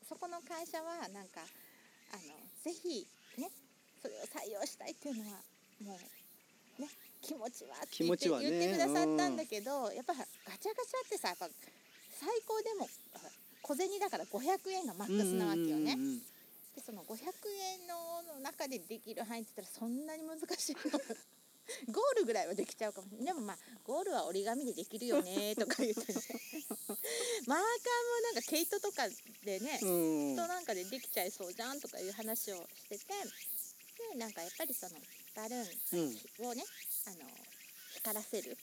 [0.08, 1.42] そこの会社はなんか
[2.12, 2.22] あの
[2.64, 3.50] ぜひね
[4.02, 5.38] それを採用したいっていうのは
[5.84, 5.98] も
[6.80, 6.90] うね
[7.24, 11.48] 気持ちはって言って,、言ってくださったんだけど、やっぱガチャガチャってさやっぱ
[12.20, 12.88] 最高でも
[13.62, 15.96] 小銭だから500円がマックスなわけよね。
[16.76, 21.00] でその500円の中でできる範囲って言ったらそんなに難しいの。
[21.94, 23.08] ゴールぐらいはできちゃうかも。
[23.24, 26.20] でもまあゴールは折り紙でできるよねとか言ってね。
[27.48, 27.60] マーカーも
[28.24, 29.08] なんか毛糸とか
[29.46, 30.30] でね、うん。
[30.32, 33.06] うんとなんかでできちゃいそうじゃんとかいう話をしてて
[34.12, 34.96] でなんかやっぱりその
[35.36, 36.66] バルーうんンをね
[37.06, 37.16] あの
[37.96, 38.58] 光らせる、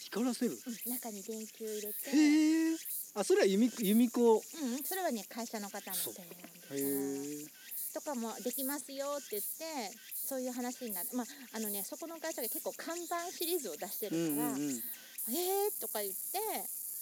[0.00, 0.52] 光らせる？
[0.52, 2.76] うん中に電球入れて、へえ。
[3.14, 4.20] あそれは由美由美子。
[4.34, 4.42] うん、
[4.84, 7.50] それはね会社の方の提案へで
[7.94, 16.38] とかもできますよって言ってそういう話になってまああのねそこの会社が結構看板シリーズを出してうんるから「うんうんえー!」とか言って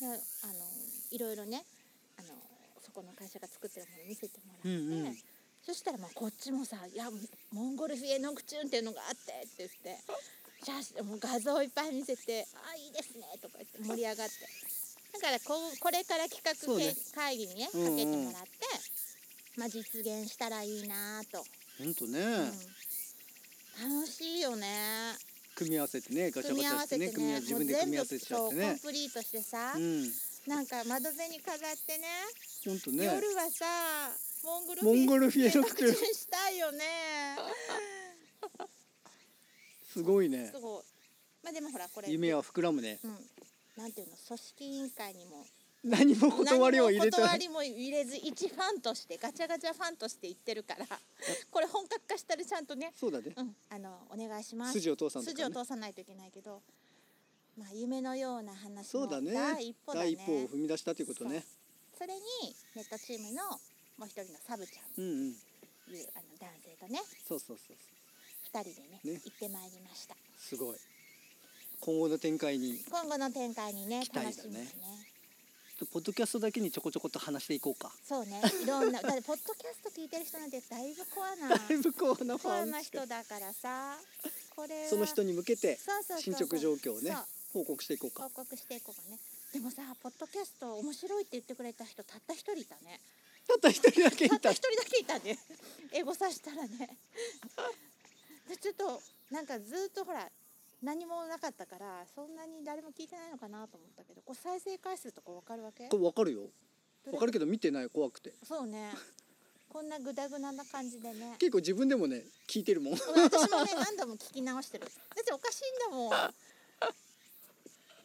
[0.00, 0.20] であの
[1.10, 1.64] いろいろね
[2.18, 2.28] あの
[2.84, 5.18] そこの会社が作ってるもの見せてもらって、うんうん。
[5.64, 7.08] そしたらまあこっちもさ「いや
[7.52, 9.98] モンゴルフィエノクチューンっていうのがあって」って言って
[10.64, 14.34] 写真もう画像いっぱい見せて「あいいですね」とか言って盛り上がって。
[15.12, 16.94] だからこうこれから企画ね。
[17.14, 17.96] 会議にねかうんうん。
[17.96, 18.48] けてもらって、
[19.58, 21.44] まあ、実現したらいいなと。
[21.78, 22.18] 本当ね、
[23.82, 25.14] うん、楽しいよね。
[25.54, 27.06] 組み合わせてねガチャガチャしてわせてね。
[27.06, 30.12] ね組み合わせ自分で組み合わせしちゃってもう全部そうコねンプリートしてさ、うん。
[30.46, 32.08] なんか窓辺に飾ってね
[32.64, 33.04] 本当ね。
[33.04, 33.66] 夜はさ
[34.44, 34.66] モン
[35.06, 36.84] ゴルフィエノクチューンフィエノクチューンしたいよね
[39.92, 40.50] すごいね。
[40.52, 40.82] すごい。
[41.42, 42.10] まあでもほらこれ。
[42.10, 42.98] 夢は膨らむね。
[43.04, 43.10] うん。
[43.76, 45.44] なんていうの組織委員会にも。
[45.84, 50.86] 何も断りを入れて断りも入れず一ファンとしてガチャガチャファンとして言ってるから
[51.50, 53.32] これ本格化したらちゃんとねそうだね。
[53.36, 54.74] うんあのお願いします。
[54.74, 56.62] 筋を通さんと筋を通さないといけないけど、
[57.58, 59.32] まあ、夢のような話のそうだね。
[59.34, 60.04] 第一歩だね。
[60.04, 61.44] 第一歩を踏み出したということね。
[61.98, 62.20] それに
[62.76, 63.42] ネットチームの
[63.98, 65.02] もう一人のサブちゃん。
[65.02, 65.34] うんうん。
[65.88, 67.02] というあの男性とね。
[67.26, 67.76] そうそうそう
[68.52, 69.20] 二人でねね。
[69.24, 70.14] 行ってまいりました。
[70.36, 70.76] すごい。
[71.80, 72.84] 今後の展開に。
[72.90, 74.26] 今後の展開にね期待だね。
[74.26, 75.12] 楽しみですね。
[75.90, 77.90] ポッドキャストだけにちょこちょこと話していこうか。
[78.06, 78.40] そうね。
[78.62, 83.96] いろんなだってポッドキャスト聞いてる人なんてだいぶコアなだいぶコアなフコアァンな人だからさ。
[84.54, 87.64] これはその人に向けてそうそうそう進捗状況をねそう。
[87.64, 88.22] 報告していこうか。
[88.24, 89.18] 報告していこうかね。
[89.52, 93.00] でもさポッドキャスト面白いって言ってくれた人たった一人いたね。
[93.48, 94.36] たった一人だけいた。
[94.38, 95.38] ったた一人だけいたね。
[95.92, 96.68] エゴさしたらね。
[96.78, 96.86] で
[98.56, 100.28] ちょっとなんかずっとほら
[100.82, 105.88] 何もなかったからそんなに誰も聞いてないのかなと思ったけどこう再生回数とか分かるわけ？
[105.88, 106.40] これ分かるよ。
[107.04, 108.32] 分かるけど見てない怖くて。
[108.44, 108.90] そうね。
[109.68, 111.36] こんなグダグダな感じでね。
[111.38, 113.06] 結構自分でもね聞いてるもん私
[113.50, 114.84] もね何度も聞き直してる。
[114.84, 116.10] だっておかしいんだもん。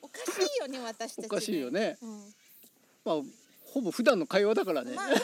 [0.01, 1.97] おかしいよね私たち、ね、おかしいよね。
[2.01, 2.33] うん。
[3.03, 3.15] まあ
[3.65, 5.15] ほぼ普段の会話だからね、まあね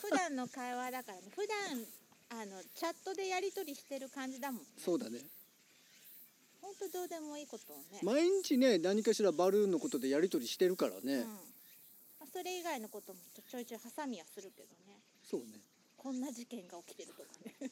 [0.00, 1.24] 普段の会話だからね。
[1.36, 1.84] 普段
[2.30, 5.18] あのチャットでやり取りしてる感じだもん、ね、そうだね。
[6.62, 11.26] ほんとどうでもいいことをね、毎日ね何かしらバルーンのことでやり取りしてるからね、うん。
[11.26, 11.34] ま
[12.22, 15.00] あ、それ以外のこともちょいちょい挟みはするけどね。
[15.28, 15.58] そうね。
[15.96, 17.28] こんな事件が起きてるとか
[17.60, 17.70] ね。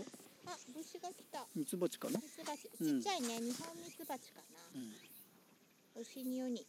[0.46, 1.46] あ虫が来た。
[1.54, 2.62] ミツバチかな、ミツバチ。
[2.62, 3.00] ちうん。
[3.00, 4.58] っちゃいね、日本ミツバチかな。
[4.74, 6.00] うん。
[6.00, 6.40] 牛に。
[6.40, 6.66] ウニ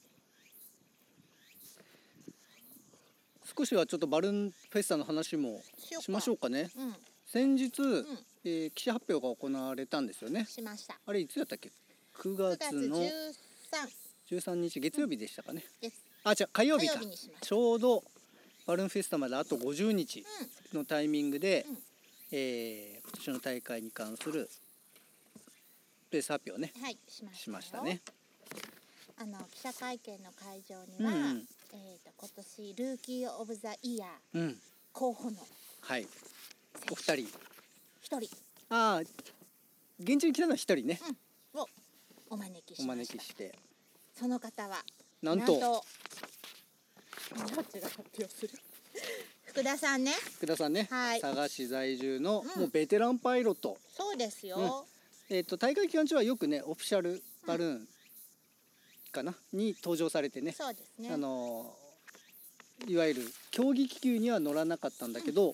[3.57, 5.61] 少しはちょっとバルーンフェスタの話も
[6.01, 6.69] しましょうかね。
[6.75, 6.95] うん
[7.31, 8.05] 先日、ん。
[8.43, 10.45] えー記者発表が行われたんですよね。
[10.45, 10.97] しました。
[11.05, 11.71] あれいつやったっけ
[12.17, 13.09] ？9 9月月の13
[14.31, 15.93] 13日月曜日でしたかね、月。
[16.23, 17.45] あじゃ火曜日火か曜日にしました。
[17.45, 18.03] ちょうど
[18.65, 20.25] バルーンフェスタまであと50日
[20.73, 21.77] のタイミングで、うん。
[22.31, 24.49] えー今年の大会に関する
[26.11, 26.71] レース発表をね。
[26.81, 27.43] はいしましたよ。
[27.43, 28.01] しましたね。
[29.17, 31.47] あの記者会見の会場にうんは、うん。
[31.73, 34.57] えー、と今年ルーキー・オブ・ザ・イヤーうん。
[34.93, 35.37] 候補の
[35.81, 36.07] はい
[36.91, 37.27] お二人。
[38.01, 38.29] 一人。
[38.69, 38.99] ああ
[39.99, 40.99] 現地に来たのは一人ね、
[41.53, 41.67] を
[42.29, 43.53] お招きしお招きして。
[44.17, 44.77] その方は
[45.21, 45.59] なんと。
[45.59, 45.81] どっ
[47.71, 48.49] ちが発表する？
[49.45, 50.13] 福田さんね。
[50.35, 51.21] 福田さんね、はい。
[51.21, 52.61] 佐賀市在住の、うん。
[52.61, 54.87] もうベテランパイロット、そうですよ、
[55.29, 57.87] えっ、と大会期間中はよくねオフィシャルバルーン
[59.11, 60.51] かな、に登場されてね。
[60.53, 61.11] そうですね。
[61.11, 61.89] あのー
[62.87, 65.53] いわゆる競技気球には乗らなかったんだけど、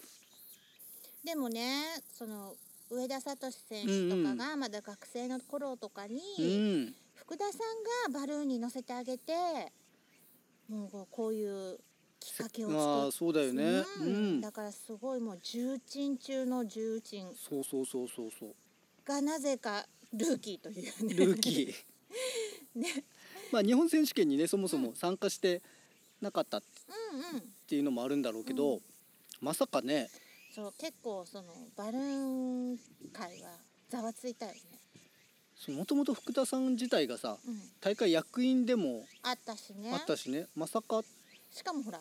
[1.25, 1.83] でもね
[2.13, 2.53] その
[2.91, 6.95] 上田聡選手とかがまだ学生の頃とかに、うん。
[7.15, 7.57] 福田さ
[8.09, 9.33] んがバルーンに乗せてあげて
[10.69, 11.79] もうこういう
[12.19, 13.63] きっかけを作っまあそうだよね。
[13.63, 14.37] ううん。
[14.37, 17.25] ん、だからすごいもう重鎮中の重鎮。
[17.35, 18.53] そうそうそうそうそう。
[19.03, 21.13] がなぜかルーキーというね。
[21.15, 21.73] ルーキー。
[22.79, 23.03] ね。
[23.51, 25.63] まあ日本選手権にねそもそも参加して
[26.21, 26.63] なかったっ
[27.13, 28.81] うんうんていうのもあるんだろうけど、う
[29.41, 30.09] まさかね
[30.55, 32.77] そう結構そのバルーン
[33.11, 33.49] 界は
[33.89, 39.91] ざわついたよね、もともと福田さん自体がさうん、大会役員でもあったしね。
[39.93, 40.45] あったしね。
[40.55, 41.01] まさか。
[41.51, 41.99] しかもほら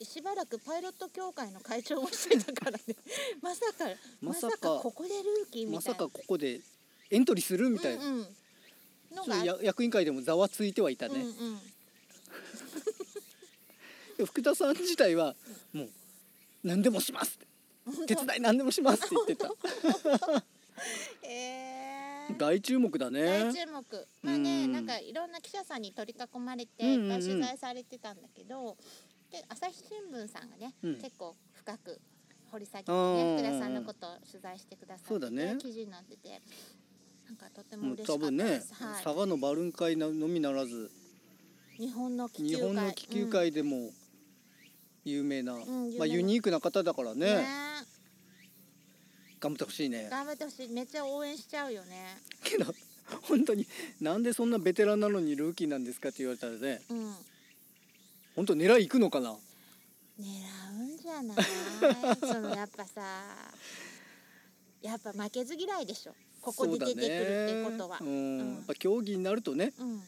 [0.00, 2.94] しばらくパイロット協会の会長もしてたからね。
[3.42, 3.84] まさか
[4.22, 4.58] まさか。
[4.58, 5.98] かここでルーキーみまたいな。
[5.98, 6.60] さかここで
[7.10, 8.26] エントリーするみたいな、うんうん、
[9.64, 11.22] 役員会でもざわついてはいたね、うん
[14.20, 15.34] うん、 福田さん自体は
[15.72, 15.90] もう
[16.62, 17.47] 何でもします
[18.06, 19.50] 手伝い何でもしますって言ってた。
[21.22, 23.44] えー、大注目だね。
[23.44, 24.06] 大注目。
[24.22, 24.72] まあねうん。
[24.72, 28.76] なんかいろんな記者さんに取り囲まれていっぱい取材されてたんだけど、
[29.30, 30.96] で朝日新聞さんがね、うん。
[30.96, 32.00] 結構深く
[32.50, 35.56] 掘り下げてね福田さんのことを取材してくださってね。
[35.58, 36.40] 記事になってて
[37.26, 40.90] なんかとても嬉しかった多分ねです、はい、佐賀のバルーン会のみならず
[41.76, 42.42] 日本の気
[43.06, 43.52] 球界。
[43.52, 43.90] でも
[45.10, 45.98] 有名な、ん有名な。
[45.98, 47.26] まあ、ユニークな方だからうんね。
[47.36, 47.46] ね。
[49.40, 50.08] 頑張ってほしいね。
[50.10, 50.68] 頑張ってほしい。
[50.68, 52.18] めっちゃ応援しちゃうよね。
[52.42, 52.66] けど
[53.22, 53.66] 本当に
[54.00, 56.82] なんでそんなベテランなのにルーキーなんですかって言われたらね。
[56.90, 57.14] うん。
[58.36, 59.36] 本当狙いいくのかな？
[60.18, 60.24] 狙
[60.80, 61.36] うんじゃない？
[62.20, 63.00] そのやっぱさ
[64.82, 66.14] やっぱ負けず嫌いでしょ。
[66.40, 67.98] ここに出てくるってことは。
[67.98, 68.18] そうだね。
[68.18, 68.40] うん。
[68.40, 68.54] うん。
[68.56, 69.72] やっぱ競技になるとね。
[69.78, 70.02] うん。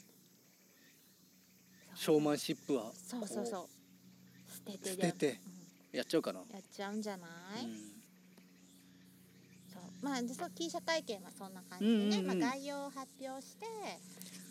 [1.94, 2.92] ショーマンシップは。
[2.94, 3.68] そうそうそう
[4.72, 5.40] 捨てて。
[5.92, 7.26] やっちゃうかな、うんやっちゃうんじゃな
[7.61, 7.74] い、うん。
[9.73, 10.04] そう。
[10.04, 12.38] まあでそう記者会見はそんな感じでね、うんうんうん。
[12.40, 13.66] まあ、概要を発表して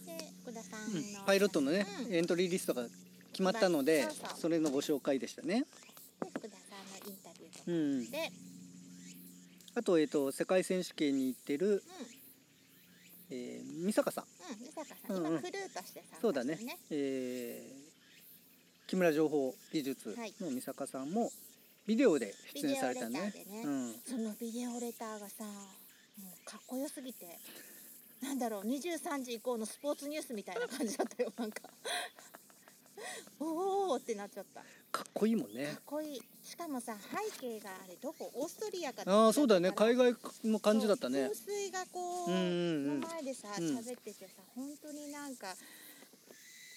[0.05, 1.25] で福田さんの、うん。
[1.25, 2.13] パイロットのね、うん。
[2.13, 2.83] エントリーリストが
[3.31, 4.39] 決まったのでそうそう。
[4.41, 5.61] それのご紹介でしたね。
[5.61, 8.31] で福田さんのインタビューとかうん、で、
[9.75, 11.81] あと,、えー、と世界選手権に行ってる、うん。
[13.31, 14.25] えー、美坂さん。
[14.51, 16.55] うん、美坂さん、うんうクルーとして参加そうだね。
[16.55, 16.79] してるね。
[16.89, 17.78] えー
[18.89, 21.29] 木村情報技術の美坂さんも
[21.85, 23.19] ビデオで出演されたね。
[23.19, 23.61] ね。
[23.63, 25.51] うん、そのビデオレターがさも
[26.25, 27.37] うかっこよすぎて
[28.23, 31.31] なんだろう23時以降のスポーツニュースみたいな感じだったよ。
[31.37, 31.61] なんか
[33.39, 34.61] おーってなっちゃった。
[34.91, 35.71] かかっこいいもんね。
[35.77, 36.21] っこいい。
[36.43, 38.31] しかもさ背景があれどこ？
[38.33, 39.71] オーストリアかああそうだよね。
[39.71, 41.27] 海海外の感じだったね。
[41.27, 42.45] 噴水がこう、うんうんう
[42.97, 42.99] ん。
[43.01, 43.65] の前でさうん。
[43.77, 45.55] 喋っててさ本当になんか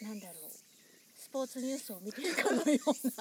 [0.03, 0.51] なんだろう。
[0.51, 0.62] ス
[1.33, 3.13] ポーツニュースを見てるかのような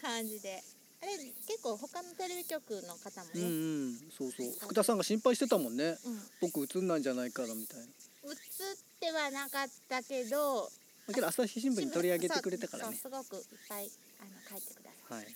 [0.00, 0.62] 感じで。
[1.02, 3.48] あれ結構他のテレビ局の方もうんうね、
[3.90, 4.52] んそうそう。
[4.60, 5.98] 福田さんが心配してたもんね。
[6.04, 6.22] うん。
[6.40, 7.84] 僕映んないんじゃないからみたいな。
[7.84, 7.90] 映っ
[9.00, 10.70] てはなかったけど
[11.08, 12.96] だけど朝日新聞に取り上げてくれたからね。
[12.96, 15.34] すごくいっぱいあの書いてくださいはい。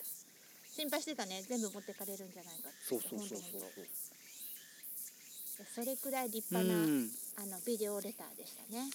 [0.71, 1.43] 心配してたね。
[1.49, 2.79] 全部持ってかれるんじゃないかって。
[2.87, 3.41] そうそうそうそう。
[5.75, 7.11] それくらい立う派な、ん。
[7.39, 8.89] あのビデオレターでしたね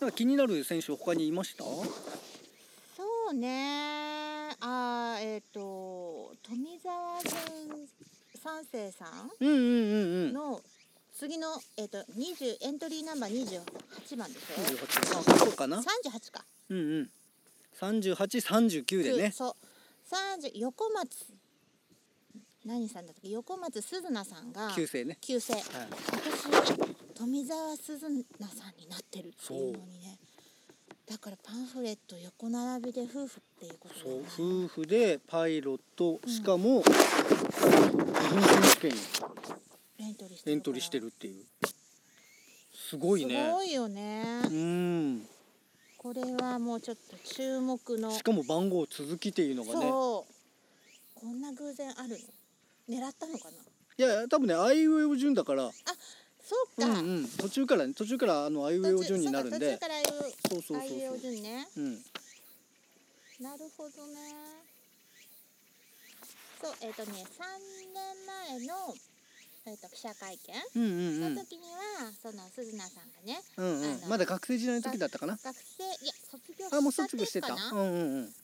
[0.00, 1.64] なんか気になる選手他にいました？
[1.64, 1.84] そ
[3.30, 4.50] うね。
[4.60, 7.88] あーえっ、と富澤君
[8.42, 9.30] 三世さん？
[9.40, 9.60] うんうんうん
[10.28, 10.32] うん。
[10.32, 10.60] の
[11.14, 16.44] 次の、えっと20エントリーナンバー28番でしょ？28あそうかな？38か。
[16.70, 17.10] うんうん。
[17.80, 19.32] 3839でね。
[19.32, 19.54] そう。
[20.44, 21.08] 30横松
[22.64, 23.30] 何さんだったっけ？
[23.30, 25.18] 横松鈴奈さんが旧姓ね。
[25.20, 25.60] 旧姓。
[25.60, 25.88] はい。
[26.12, 27.98] 私富澤鈴
[28.38, 28.67] 奈さ
[29.18, 30.18] ってるっていうのにね。
[31.10, 34.64] だからパンフレット横並びで夫婦っていうことだそう。
[34.64, 36.92] 夫婦でパイロットしかも日
[38.30, 38.96] 本選手権に
[40.06, 40.14] エン
[40.60, 41.44] トリーしてるっていう。
[42.72, 43.46] すごいね。
[43.46, 44.42] すごいよね。
[44.44, 45.26] うん。
[45.96, 48.10] これはもうちょっと注目の。
[48.10, 49.86] しかも番号続きっていうのがね。
[49.86, 50.26] そ
[51.16, 51.20] う。
[51.20, 52.10] こんな偶然ある
[52.88, 52.96] の？
[52.96, 53.56] 狙ったのかな？
[54.06, 55.70] いや多分ねあいうえお順だから
[56.48, 57.28] そうか、うんうん。
[57.28, 59.78] 途中からね途中からあのあいうえお順になるんで。
[60.48, 61.68] そうそうそうあいうえお順ね。
[61.76, 61.94] うん。
[63.40, 64.14] なるほどね。
[66.60, 67.44] そうえっ、とね3
[67.94, 68.26] 年
[68.58, 68.94] 前の、
[69.66, 70.54] えー、と記者会見。
[70.74, 71.34] うんうんうん。
[71.34, 74.08] の時には、その鈴奈さんがねうんうん。
[74.08, 75.36] まだ学生時代の時だったかな？
[75.36, 77.52] 学生いや卒業あもう卒業してた。
[77.52, 78.34] うんうんうん。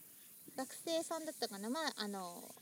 [0.56, 1.70] 学生さんだったかな？
[1.70, 2.54] まああの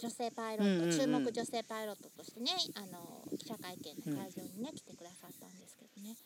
[0.00, 0.98] 女性パイロット、うんうんうん。
[0.98, 6.16] 注目女性パイロットとしてねあの記者会見の会場にね、来てくださったんですけどね。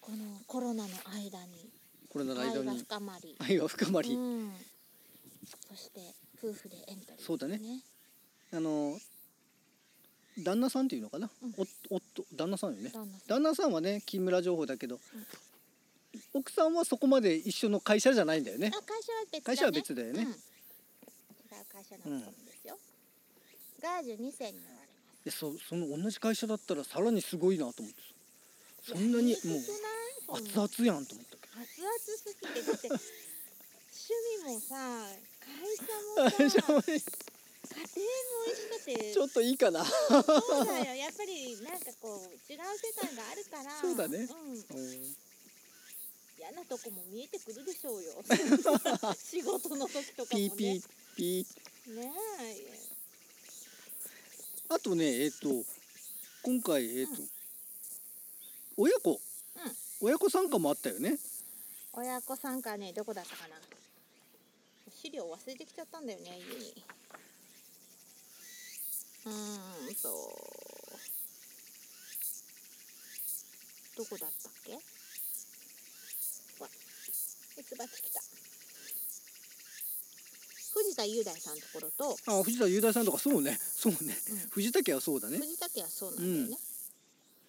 [0.00, 1.68] このコロナの間に
[2.08, 4.14] コロナの愛が間に深まり、愛が深まり。
[4.14, 4.52] うん、
[5.68, 6.00] そして
[6.42, 7.60] 夫婦でエントリー、そうだね。
[8.52, 8.98] あの
[10.38, 11.54] 旦那さんっていうのかな、うん。
[11.58, 12.90] お夫旦那さんよね。
[13.28, 13.72] 旦那さん。
[13.72, 14.98] はね木村情報だけど、
[16.32, 18.72] 奥さんはそこまで一緒の会社じゃないんだよね。
[18.74, 19.42] あ会社は別だね。
[19.44, 20.26] 会社は別だよね。
[21.72, 22.49] 会社の人です
[23.80, 25.24] よ、ガージュ2世になられます。
[25.24, 28.00] でそその同じ会社だったらさらにすごいなと思って
[28.82, 33.00] さそんなにもうう熱々やんと思ったけ熱々すぎてだって趣
[34.46, 34.76] 味もさ
[36.38, 37.00] 会社もさど
[37.70, 39.12] 家庭も一緒って。
[39.14, 39.84] ちょっといいかな。
[39.84, 40.94] そうだよ。
[40.94, 44.18] やっぱりなんかこう違う世界があるからそうだね。
[44.18, 45.16] うん、うん。
[46.38, 48.24] 嫌なとこも見えてくるでしょうよ。
[49.16, 50.50] 仕事の時とかもね。
[50.50, 50.82] ピーピー
[51.16, 51.94] ピー。
[51.94, 52.89] ねえ
[54.72, 55.48] あとねえっ、と
[56.42, 57.12] 今回えっ、と、
[58.76, 59.20] 親子、
[60.00, 61.18] 親子参加もあったよね。
[61.92, 63.56] 親子参加ねどこだったかな。
[65.02, 66.84] 資料忘れてきちゃったんだよね家に。
[69.26, 70.08] うーんと。
[73.96, 74.72] どこだったっけ？
[74.74, 76.68] わ
[77.58, 78.22] ミツバチ来た
[80.72, 83.58] 藤田雄大さんのところと、あ藤田雄大さんとかそうね。
[83.60, 83.98] そうね、
[84.30, 84.38] うん。
[84.50, 85.38] 藤田家はそうだね。
[85.38, 86.56] 藤田家はそうなんだよね、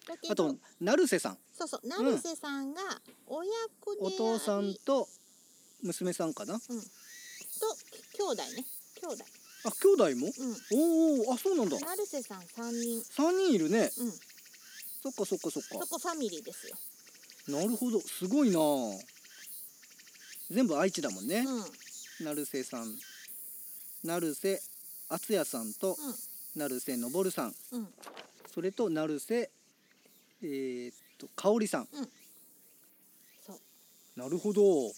[0.08, 1.38] だけどあと成瀬さん。
[1.56, 2.82] そうそう成瀬さんが
[3.26, 3.50] 親
[3.80, 5.08] 子でありお父さんと
[5.82, 6.54] 娘さんかな。
[6.54, 6.66] うん、と
[8.16, 8.64] 兄弟ね。
[9.00, 9.24] 兄弟。
[9.64, 10.32] あ兄弟も？
[10.36, 11.24] うん。
[11.24, 11.78] おおあそうなんだ。
[11.78, 13.02] 成瀬さん三人。
[13.04, 13.90] 三人いるね。
[13.98, 14.12] うん。
[15.02, 16.76] そっかそっかそっそかこファミリーですよ。
[17.48, 18.00] なるほど。
[18.00, 18.58] すごいな
[20.50, 21.44] 全部愛知だもんね。
[22.20, 22.24] うん。
[22.24, 22.96] 成瀬さん
[24.04, 24.60] 成瀬
[25.08, 25.96] 敦也さんと
[26.56, 27.54] 成瀬昇さん。
[27.72, 27.80] うん。
[27.80, 27.88] うん
[28.54, 29.50] それと成瀬
[30.42, 31.88] えー、っと香織さん。
[33.46, 34.20] そう。
[34.20, 34.62] なるほど。
[34.62, 34.92] こ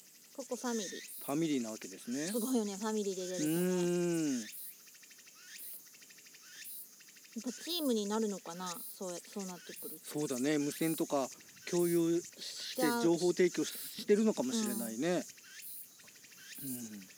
[0.48, 0.90] こファミリー。
[1.24, 2.26] ファミリーなわけですね。
[2.26, 4.40] すごいよねファミリーで出うるとね
[7.36, 10.18] やっぱチームになるのかなそうやそうなってくると。
[10.18, 10.58] そうだね。
[10.58, 11.28] 無線とか
[11.70, 15.22] 共有して情報提供ししてるのかもしれないね。
[16.64, 17.14] うん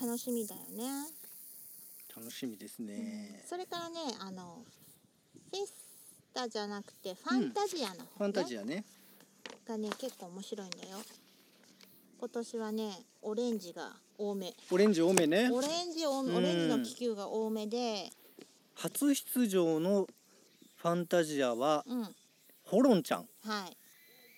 [0.00, 0.84] 楽しみだよね、
[2.14, 3.42] 楽しみですね。
[3.48, 4.62] それからねあの
[5.50, 5.72] フェス
[6.34, 8.06] タじゃなくてファンタジアの方、ね。
[8.18, 8.84] ファンタジアね。
[9.66, 10.98] がね結構面白いんだよ。
[12.18, 12.90] 今年はね
[13.22, 14.54] オレンジが多め。
[14.70, 15.50] オレンジ多めね。
[15.50, 16.36] オレンジ多めうん。
[16.36, 18.10] オレンジの気球が多めで。
[18.74, 20.06] 初出場の
[20.76, 22.14] ファンタジアはうん。
[22.64, 23.28] ホロンちゃん。
[23.44, 23.76] はい。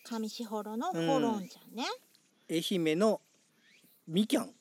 [0.04, 1.84] 上士幌のホロンちゃんね、
[2.48, 3.20] 愛媛の
[4.06, 4.54] みきゃん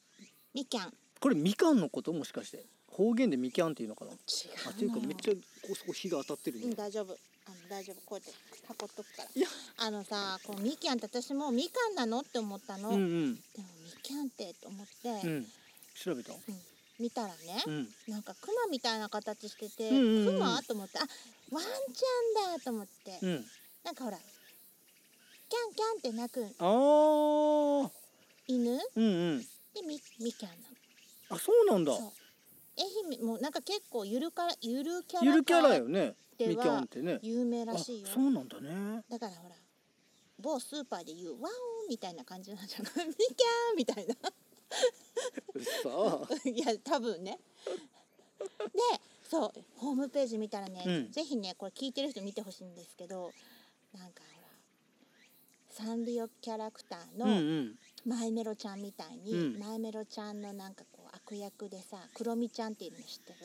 [0.57, 0.87] みきゃん。
[0.87, 2.11] 違これみかんのこと？
[2.11, 2.65] もしかして。
[2.89, 4.11] 方言でみきゃんっていうのかな？
[4.11, 5.39] うあっていうかめっちゃこ
[5.69, 6.65] こそこ火が当たってるね。
[6.65, 7.13] うん大丈夫。
[7.45, 8.01] あの大丈夫。
[8.07, 9.29] こうやって囲っとくから。
[9.35, 9.47] いや。
[9.77, 13.35] あのさこうみきゃんって私もみかんなのって思ったの、うんうん。
[13.35, 15.45] でもみきゃんってと思って、うん。
[15.93, 16.33] 調べた？
[16.99, 17.33] 見たらね、
[17.67, 17.87] うん。
[18.07, 20.33] なんかクマみたいな形してて、うんうんうん。
[20.33, 21.01] クマと思ってあ
[21.51, 23.45] ワンちゃんだと思って、うん。
[23.85, 27.89] なんかほらキャンキャンって鳴くあー。
[28.47, 28.77] 犬？
[28.77, 29.45] でうんうん
[29.85, 30.75] みみきゃんなの。
[31.29, 31.91] あそうなんだ。
[31.93, 36.15] 愛媛もうなんか結構ゆるかゆるキャラゆるキャラよね。
[36.37, 37.19] ではみきゃんってね。
[37.23, 38.07] 有名あらしいよ。
[38.07, 39.03] そうなんだね。
[39.09, 39.55] だからほら
[40.39, 43.07] 某スーパーで言うワオンみたいな感じなんじゃない？
[43.09, 44.15] みきゃんみたいな。
[44.15, 44.29] さ
[45.85, 47.39] あ いや多分ね。
[48.39, 48.45] で
[49.27, 51.11] そうホームページ見たらね、うん。
[51.11, 53.31] ぜひねこれ聞いてる人見てほしいんですけど
[53.93, 54.47] なんかほら
[55.69, 57.31] サンリオキャラクターうんうの
[57.71, 59.59] んマイメロちゃんみたいに、うん。
[59.59, 63.37] マイメロちゃんのなんかこう悪役でさクロミちゃんっていうの知ってる？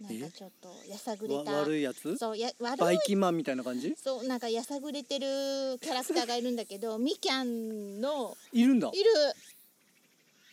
[0.00, 2.16] なんかちょっとやさぐれわた悪いやつ？
[2.16, 3.94] そうや悪バイいキンマンみたいな感じ？
[3.96, 8.88] そうなんかやさぐれてるキャラクターがいるんだけどみきゃんのいるんだ。
[8.88, 9.10] いる。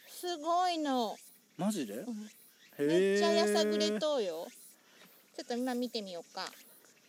[0.09, 1.15] すごいの、
[1.57, 1.93] マジで？
[1.93, 2.29] うん。
[2.79, 4.47] へめっちゃやさぐれえとうよ。
[5.35, 6.45] ちょっと今見てみようか。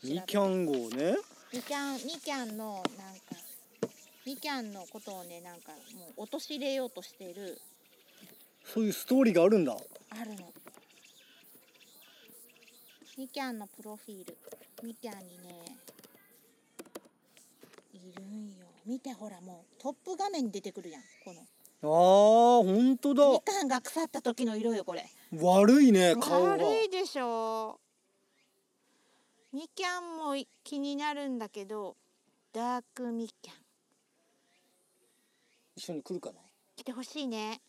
[0.04, 1.16] みきゃん号ね。
[1.52, 2.82] みきゃんみきゃんのなんか
[4.28, 7.58] みきゃんのことをねなんかもう陥れようとしている。
[8.62, 9.72] そういうストーリーがあるんだ。
[9.72, 10.52] あるの。
[13.16, 14.36] みきゃんのプロフィール。
[14.82, 15.78] みきゃんにね
[17.94, 18.66] いるんよ。
[18.84, 21.40] 見てほらもうトップ画面に出てくるやんこの。
[21.80, 23.30] あー本当だ。
[23.30, 25.06] みかんが腐った時の色よこれ。
[25.40, 27.80] 悪いね顔が悪いでしょ。
[29.54, 31.96] みきゃんも気になるんだけど
[32.52, 33.54] ダークみきゃん
[35.78, 36.40] 一緒に来るかな？
[36.74, 37.60] 来てほしいね。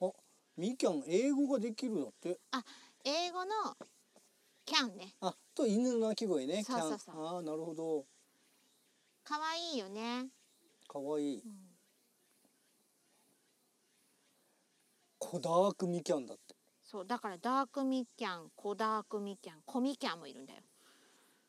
[0.00, 0.12] あ
[0.56, 2.38] みきゃん英語ができるだって。
[3.04, 3.76] 英語の
[4.64, 5.14] キャンね。
[5.20, 6.98] あと犬の鳴き声ねそうそうそう。
[6.98, 7.28] キャン。
[7.28, 8.04] あーなるほど。
[9.24, 10.28] 可愛いよね、
[10.86, 11.38] かわい。
[11.38, 11.52] いうん。
[15.18, 16.54] コダークみきゃんだって。
[16.84, 20.60] そうだからダークみきゃんコダークみきゃんコミキャンもいるんだよ。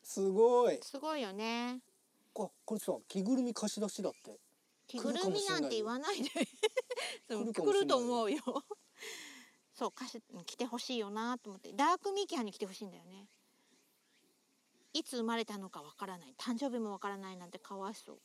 [0.02, 0.80] すごい。
[0.82, 1.80] すごいよね。
[2.40, 4.40] あこれさ着ぐるみ貸し出しだって
[4.90, 6.30] 着ぐるみなんて言わないで。
[7.54, 8.42] 来ると思うよ。
[9.74, 11.72] そう貸し来てほしいよなと思って。
[11.74, 13.30] ダークミキャンに来てほしいんだよね。
[14.94, 16.34] いつ生まれたのかわからない。
[16.38, 18.22] 誕生日もわからないなんてかわいそう。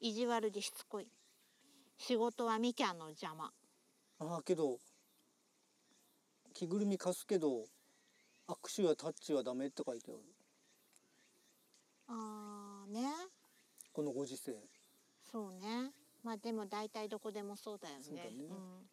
[0.00, 1.08] 意地悪でしつこい。
[1.96, 3.52] 仕事はミキャンの邪魔。
[4.18, 4.80] ああけど
[6.52, 7.64] 着ぐるみ貸すけど
[8.48, 10.20] 握手やタッチはダメって書いてある。
[12.08, 13.08] あーね。
[13.92, 14.52] このご時世
[15.32, 15.90] そうね。
[16.22, 18.02] まあでも大体どこでもそうだよね。
[18.02, 18.30] そうだね。
[18.30, 18.88] ん、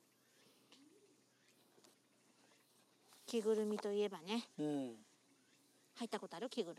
[3.27, 4.47] 着ぐるみといえばね。
[4.57, 4.95] うん。
[5.95, 6.77] 入ったことある着ぐる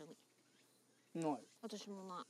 [1.13, 1.23] み？
[1.23, 1.37] ない。
[1.61, 2.25] 私もまあ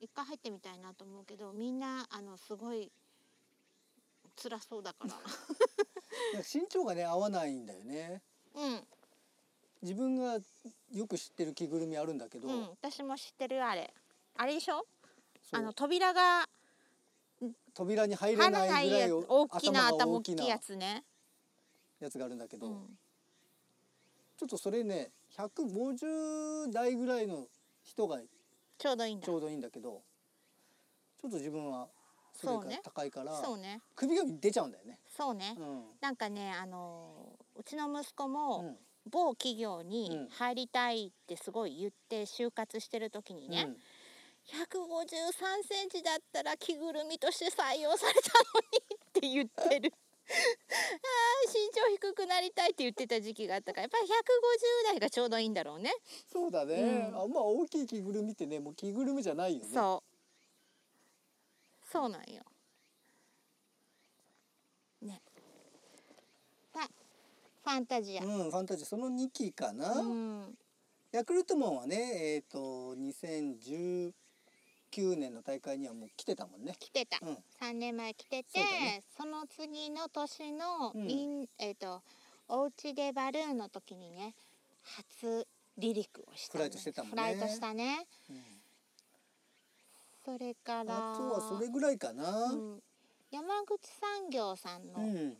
[0.00, 2.90] 一回入ってみたいなと思うけどみんなあのすごい
[4.34, 5.14] 辛そうだから。
[6.42, 8.20] 身長がね合わないんだよね。
[8.54, 8.86] うん。
[9.82, 10.38] 自分が
[10.90, 12.68] よく知ってる着ぐるみあるんだけど、うん。
[12.70, 13.94] 私も知ってるよあれ。
[14.36, 14.84] あれでしょ？
[15.52, 16.46] あの扉が
[17.74, 21.04] 扉に入れなないぐらい大きな頭大きいやつね、
[22.00, 22.74] やつがあるんだけど、うん、
[24.36, 27.46] ちょっとそれね150代ぐらいの
[27.82, 28.18] 人が
[28.78, 29.26] ちょうどいいんだ。
[29.26, 30.02] ちょうどいいんだけど
[31.20, 31.88] ちょっと自分は
[32.34, 33.80] それが高いから、そうね。
[33.94, 34.98] 首が出ちゃうんだよね。
[35.14, 35.82] そうね、うん。
[36.00, 38.76] なんかねあのうちの息子うもん。
[39.10, 40.28] 某企業にうん。
[40.28, 43.76] 入りたいってすごい言って就活してる時にね、うん
[44.50, 49.92] 153センチだったら着ぐるみとして採用されたのにって言ってる。
[50.30, 54.10] あー身長低くなりたいって言ってた時期があったからやっぱり150
[54.84, 55.92] 代がちょうどいいんだろうね。
[56.32, 57.20] そうだね、うん。
[57.22, 59.70] あんま大きい着ぐるみってねもう着ぐるみじゃないよね。
[59.72, 61.86] そう。
[61.90, 62.44] そうなんよ。
[65.02, 65.20] ね。
[67.62, 68.24] ファンタジア。
[68.24, 70.58] うんファンタジーその2期かな、うん。
[71.12, 72.94] ヤクルトマンはねえっ、と
[74.90, 76.74] 2019年の大会にはもう来てたもんね。
[76.78, 77.18] 来てた。
[77.22, 77.38] うん。
[77.60, 79.02] 3年前来ててそね。
[79.16, 81.46] そ,、の次の年の、うん。
[81.58, 82.02] えっ、と
[82.48, 84.34] お家でバルーンの時にね
[84.82, 85.46] 初
[85.80, 87.22] 離陸をしたのフライトしてたもんね。
[87.22, 88.06] フライトしたね。
[88.28, 88.36] うん。
[90.24, 92.46] それからあとはそれぐらいかな。
[92.46, 92.82] うん、
[93.30, 95.36] 山口産業さんうのん。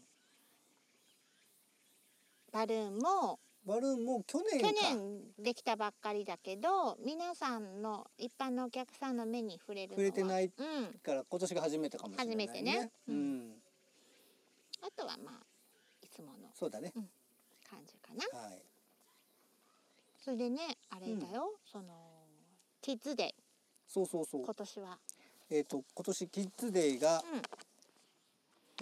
[2.53, 12.91] バルーンもバルーンも去年去か年できたばっかりだけど皆さんの一般のお客さんの目に触れる触れてないうん、から今年が初めてかもしれない、ね、初めてね。
[13.09, 13.39] ううん。
[13.49, 13.53] ん、
[14.83, 15.45] あとはまあ
[16.03, 16.93] いつものそうだね、
[17.69, 18.41] 感じかな。
[18.41, 18.63] はい。
[20.19, 21.85] それでねあれだよ、その
[22.81, 23.35] キッズデ
[23.87, 24.43] そうそうそう。
[24.43, 24.99] ー今年は。
[25.51, 27.43] えっ、と今年キッズデーが、うん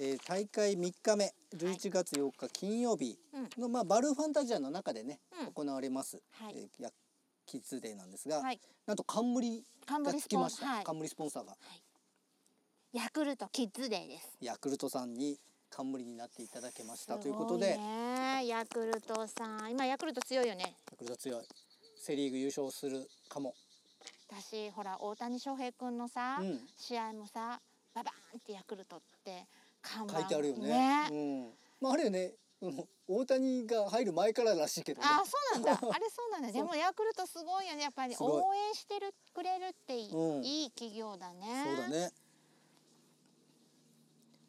[0.01, 3.63] えー大会3日目11月4日金曜日うん。
[3.63, 5.53] の、まあ、バルーンファンタジアの中でね、うん。
[5.53, 6.55] 行われます、はい。
[6.57, 6.91] えーや
[7.47, 8.61] キッズデーなんですが、はい。
[8.87, 10.85] なんと冠がつきました、はい。
[10.85, 11.57] 冠スポンサーが。
[12.93, 14.37] ヤクルトキッズデーです。
[14.41, 15.39] ヤクルトさんに
[15.71, 17.17] 冠になっていただけました。
[17.17, 19.71] ということで、ねヤクルトさん。
[19.71, 20.77] 今ヤクルト強いよね。
[20.91, 21.45] ヤクルト強い。
[21.97, 23.55] セ・リーグ優勝するかも、
[24.31, 27.61] 私ほら大谷翔平君のさ、うん、試合もさ
[27.95, 29.47] ババーンってヤクルトって
[30.11, 30.69] 書いてあるよね。
[30.69, 35.07] ねうん、まああれよね、うん、大谷が入る前かららしいけどね。
[35.09, 35.81] あそうなんだ。
[35.95, 36.53] あれそうなんだ。
[36.53, 37.83] でもヤクルトすごいよね。
[37.83, 40.45] やっぱり応援してるくれるっていい,、うん。
[40.45, 41.65] いい企業だね。
[41.67, 42.13] そうだね。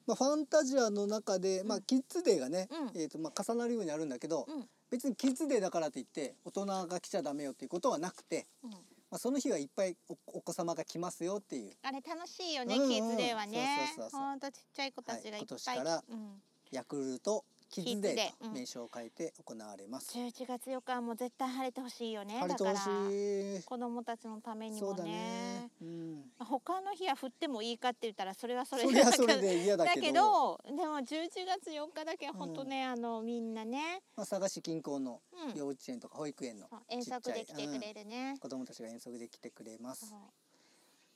[0.05, 2.87] まあ、ファンタジアの中で、まあ、キッズデーがね、うん。
[2.99, 4.69] えーとまあ、重なるようにあるんだけど、うん。
[4.89, 8.71] 別にキッズデーだからといって大人が来ちゃダメよっていうことはなくて、うん
[9.11, 11.71] まあ、その日はいっぱいおお子様が来ますよっていう。
[11.81, 12.89] あれ楽しいよね、うんうん。
[12.89, 16.41] キッズデーはねほんとちっちゃい子たちがいっぱい、はい今年からうん、
[16.71, 20.17] ヤクルトキッズデーと名称を変えて行われます。
[20.17, 23.63] 11月4日はもう絶対晴れてほしいよね晴れてほだからしい。
[23.63, 25.69] 子供たちのためにもねね。
[25.81, 26.23] うん。
[26.39, 30.05] 他の日は降ってもいいかって言ったらそれはそれそれはそれで嫌だだけど。
[30.07, 38.35] けどでも11月4日だけは本当ね、あのみんなね、まあ、佐賀市近郊のうん、幼稚園とか保育園の遠足で来てくれるね。
[38.39, 40.13] 子供たちが遠足で来てくれます。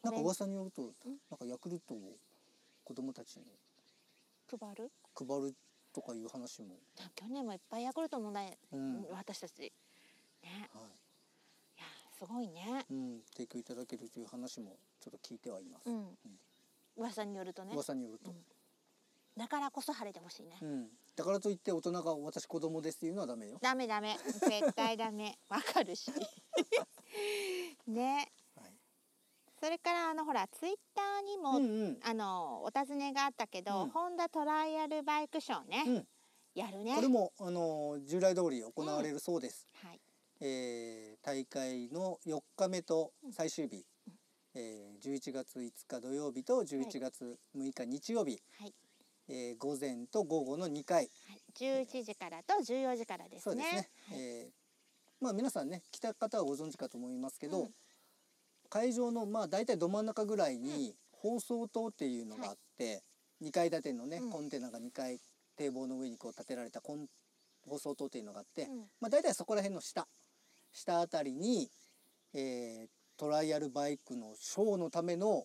[0.01, 0.85] なんか噂によると、ん
[1.29, 2.17] なんかヤクルトを
[2.83, 3.45] 子供たちに
[4.49, 4.91] 配る？
[5.15, 5.55] 配る
[5.93, 6.75] とかいう話も、
[7.15, 9.61] 去年もいっぱいヤクルトもね、うん、私たち。
[9.61, 10.69] ね。
[10.73, 10.83] はい。
[11.79, 11.85] や
[12.17, 12.85] すごいね。
[12.89, 15.89] い、うん、提供いただけるという話もちょっと聞いてはいます。
[15.89, 16.17] うん、
[16.97, 17.71] 噂によるとね。
[17.73, 18.33] 噂によると、
[19.37, 23.57] だからこそ晴れてほしいね、うん、だからといって大人が私子供ですっていうのはダメよ。
[23.61, 24.17] ダメダメ。
[24.25, 25.37] 絶対ダメ。
[25.49, 26.11] わかるし。
[27.87, 28.13] ね。
[28.15, 28.42] はい。
[29.63, 31.97] それからあのほらツイッターにも、うんうん。
[32.03, 33.89] あのお尋ねがあったけど、うん。
[33.91, 36.07] ホンダトライアルバイクショーね、うん。
[36.53, 36.93] やるね。
[36.93, 39.65] これもあの従来通り行われるそうです。
[39.81, 40.01] はい。
[40.41, 43.85] えー大会の4日目と最終日、
[44.53, 48.73] えー、11月5日土曜日と11月6日日曜日、はい。
[49.29, 51.09] えー午前と午後の2回。
[51.29, 53.41] はい、11時からと14時からですね。
[53.43, 53.89] そうですね。
[54.09, 54.19] はい。
[54.19, 54.63] えー
[55.21, 57.73] まあ皆さんね来た方はご存知かと思いますけど、うん
[58.73, 63.03] 会場のまあ大体ど真ん中ぐらいに放送塔っていうのがあって、
[63.43, 64.31] 2階建てのね、うん。
[64.31, 65.19] コンテナが2階
[65.55, 67.05] 堤防の上にこう建てられたコン
[67.69, 68.77] 放送塔っていうのがあって、うん。
[68.99, 70.07] まあ大体そこら辺の下。
[70.71, 71.69] 下あたりに、
[72.33, 75.43] えートライアルバイクのショーのための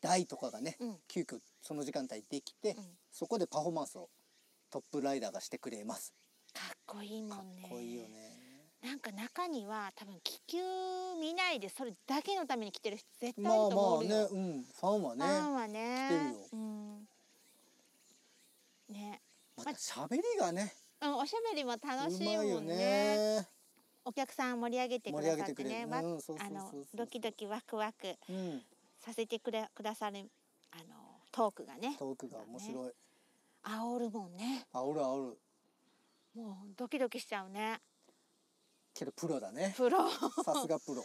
[0.00, 0.96] 台とかがね、うん。
[1.08, 2.84] 急遽その時間帯できて、うん。
[3.10, 4.08] そこでパフォーマンスを
[4.70, 6.14] トップライダーがしてくれます。
[6.54, 7.68] かっこいいもかっんね。
[7.68, 8.31] こいいよね。
[8.82, 10.58] なんか中には多分気球
[11.20, 14.28] 見ないでそれだけのために来てる人絶対いるまあと思まあね、うよ。
[14.32, 16.08] うん、ファンはね、ファンはね。
[16.08, 17.06] 来てるようん。
[18.88, 19.20] ね。
[19.56, 22.76] また喋りがね、うん、おしゃべりも楽うしいもんね。
[22.76, 23.48] ね。
[24.04, 25.86] お客さん盛り上げてくださってね。
[25.88, 26.20] あの
[26.92, 28.62] ドキドキワクワクうん、
[28.98, 30.28] させてくれくださる
[30.72, 30.84] あの
[31.30, 31.94] トークがね。
[31.98, 32.92] トークが面白い。
[33.62, 34.66] 煽るもんね。
[34.74, 35.38] 煽る煽る。
[36.34, 37.80] もうドキドキしちゃうね。
[38.94, 39.74] けどプロだね。
[39.76, 40.08] プロ。
[40.10, 41.02] さすがプロ。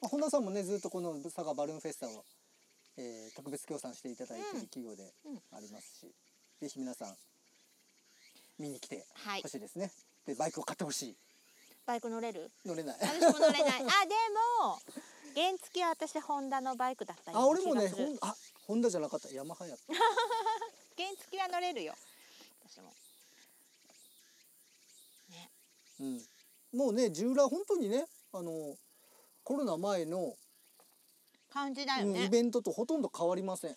[0.00, 2.24] まあ、本田さんもね、ずっとこの佐賀バルーンフェスタを、
[2.96, 6.12] えー特別協賛していただいている企業でうんありますし、
[6.60, 7.16] ぜひ皆さん
[8.58, 9.90] 見に来てはいほしいですね。
[10.26, 11.16] で、バイクを買ってほしい。
[11.86, 12.50] バイク乗れる？
[12.66, 12.98] 乗れない。
[13.00, 13.82] 私も乗れない。
[13.82, 14.14] あ、で
[14.64, 14.78] も
[15.34, 19.84] 原付は私ホンダのバイクだったよあ、俺もね、あ、ホンダじゃなかった、ヤマハやった。
[21.02, 21.94] 原付は乗れるよ。
[22.68, 22.92] 私も。
[26.02, 26.20] ね。
[26.72, 28.52] うん、もうね従来本当にねあの
[29.44, 30.34] コロナ前の、
[31.50, 32.24] 感じだようんね。
[32.24, 33.76] イベントとほとんど変わりません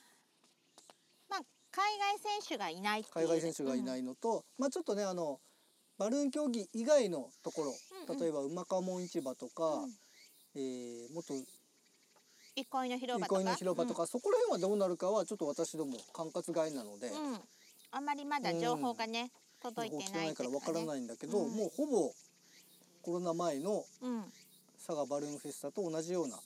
[1.29, 1.39] まあ
[1.71, 3.03] 海外選手がいない。
[3.03, 5.39] 海外選手がいないのと、まあちょっとねあの
[5.97, 9.93] バルーン競技以外のところ、うんうん例えば馬川門市場とか、うん
[10.55, 11.33] えーもっと
[12.55, 13.43] 憩いの広場とか。
[13.43, 17.33] の広場とか、そこら辺はどうなるかはちょっと私ども管轄外なので、うん。
[17.33, 17.39] うん。
[17.91, 19.31] あんまりまだ情報がね、
[19.71, 21.55] 届いてないからわからないいんだけど、うん。
[21.55, 22.11] もうほぼ
[23.01, 24.23] コロナ前のうん。
[24.85, 26.37] 佐賀バルーンフェスタと同じような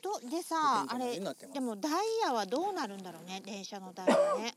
[0.00, 1.20] とでさあれ
[1.52, 1.92] でもダイ
[2.24, 4.54] ヤはどうなるんだろうね電車のダイヤね。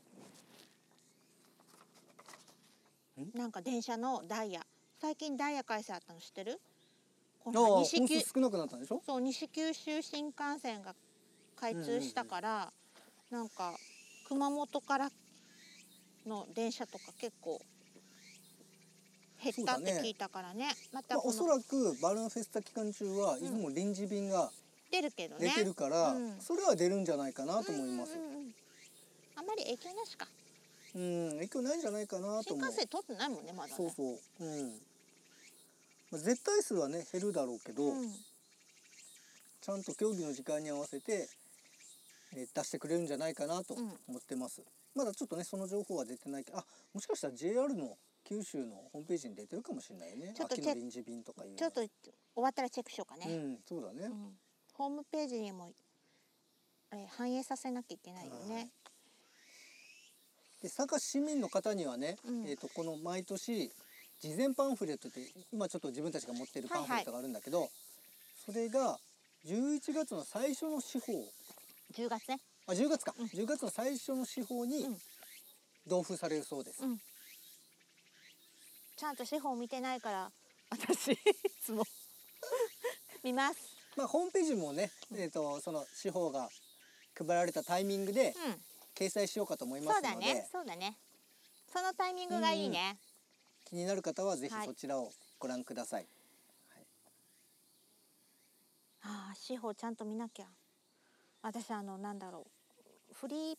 [3.34, 4.62] なんか電車のダイヤ。
[5.02, 6.58] 最近ダイヤ改正あったの知ってる？
[7.44, 9.02] この西九少なくなったんでしょ？
[9.04, 10.94] そう西九州新幹線が
[11.60, 12.72] 開通したから、
[13.30, 13.74] なんか
[14.28, 15.10] 熊本から
[16.26, 17.60] の電車とか結構
[19.42, 20.70] 減ったって聞いたからね。
[20.92, 24.50] またまあ、おそらくバルーンフェスタ期間中はいつも臨時便が
[24.90, 25.48] 出るけどね。
[25.48, 26.40] 出てるから、うん。
[26.40, 28.14] それは出るんじゃないかなと思います。
[28.14, 28.54] うんうんうん。
[29.36, 30.26] あんまり影響なしか。
[30.94, 32.44] うん影響ないんじゃないかなと思う。
[32.44, 33.74] 新幹線通ってないもんねまだね。
[33.76, 34.18] そうそう。
[34.40, 34.68] うん、
[36.12, 38.14] まあ、絶対数はね減るだろうけど、うん。
[39.60, 41.28] ちゃんと競技の時間に合わせて、
[42.36, 43.92] えー出してくれるんじゃないかなとうん。
[44.08, 44.62] 思ってます、
[44.94, 50.32] まだちょっとねその情報は出てないけどあもしかしたら JR の九州のホームページに出てるかもしれないね。
[50.34, 51.58] ちょっと秋の臨時便とかいうの。
[51.58, 51.90] ちょっと終
[52.36, 54.38] わったらチェックしようかね、うんそうだね、うん
[54.72, 55.70] ホームページにも
[56.90, 58.70] あれ反映させなきゃいけないよね、はい。
[60.62, 62.46] で佐賀市民の方にはね、うん。
[62.48, 63.70] えー、とこの毎年
[64.20, 65.20] 事前パンフレットって
[65.52, 67.68] 今ちょっと自分たちが持ってるパンフレットがあるんだけど、
[68.44, 68.98] それが
[69.46, 71.12] 11月の最初の司法。
[71.94, 73.26] 10月ねあ10月か、うん。
[73.26, 74.96] 10月の最初の司法にうん。
[75.86, 76.98] 同封されるそうです、うん。
[78.96, 80.32] ちゃんと司法見てないから
[80.70, 81.18] 私い
[81.62, 81.84] つも。
[83.22, 83.60] 見ます。
[83.96, 86.48] まあホームページもね、えー、とその司法が
[87.16, 88.64] 配られたタイミングでうん。
[88.94, 90.48] 掲載しようかと思いますので、そうだね。
[90.52, 90.96] そうだね。
[91.72, 92.96] そのタイミングがいいね、
[93.64, 94.66] 気になる方はぜひはい。
[94.66, 96.06] そちらをご覧ください、
[99.02, 100.46] ああ司法ちゃんと見なきゃ。
[101.42, 102.53] 私あのなんだろう
[103.24, 103.56] フリー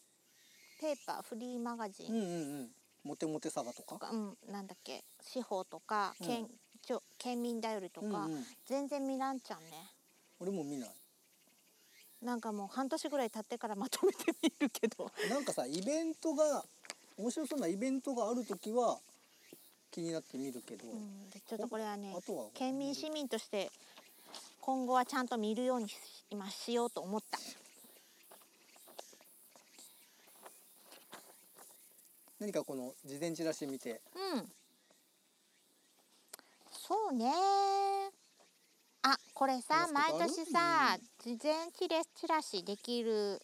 [0.80, 2.14] ペーパーフリーマガジン。
[2.14, 2.28] うんうんう
[2.66, 2.68] ん。
[3.04, 3.98] モテモテサガとか？
[4.14, 6.28] うんなんだっけ司法とかうん。
[6.28, 6.46] 県,
[6.86, 8.46] ちょ、県民だよりとか、うんうん。
[8.68, 9.66] 全然見らんちゃんね。
[10.40, 10.90] 俺も見ない。
[12.22, 15.12] なんかもう半年ぐらい経ってからまとめてみるけど。
[15.32, 16.64] なんかさイベントが
[17.18, 19.00] 面白そうなイベントがある時は
[19.90, 22.46] 気になって見るけど、うん、でちょっとこれはねあとは？
[22.54, 23.72] 県民市民として
[24.62, 25.98] 今後はちゃんと見るようにし
[26.30, 27.40] 今しようと思った
[32.46, 34.02] 何かこの事前チラシ見て。
[34.36, 34.46] うん。
[36.70, 37.32] そうね。
[39.02, 43.42] あこれさ毎年さ、事前チレチラシできる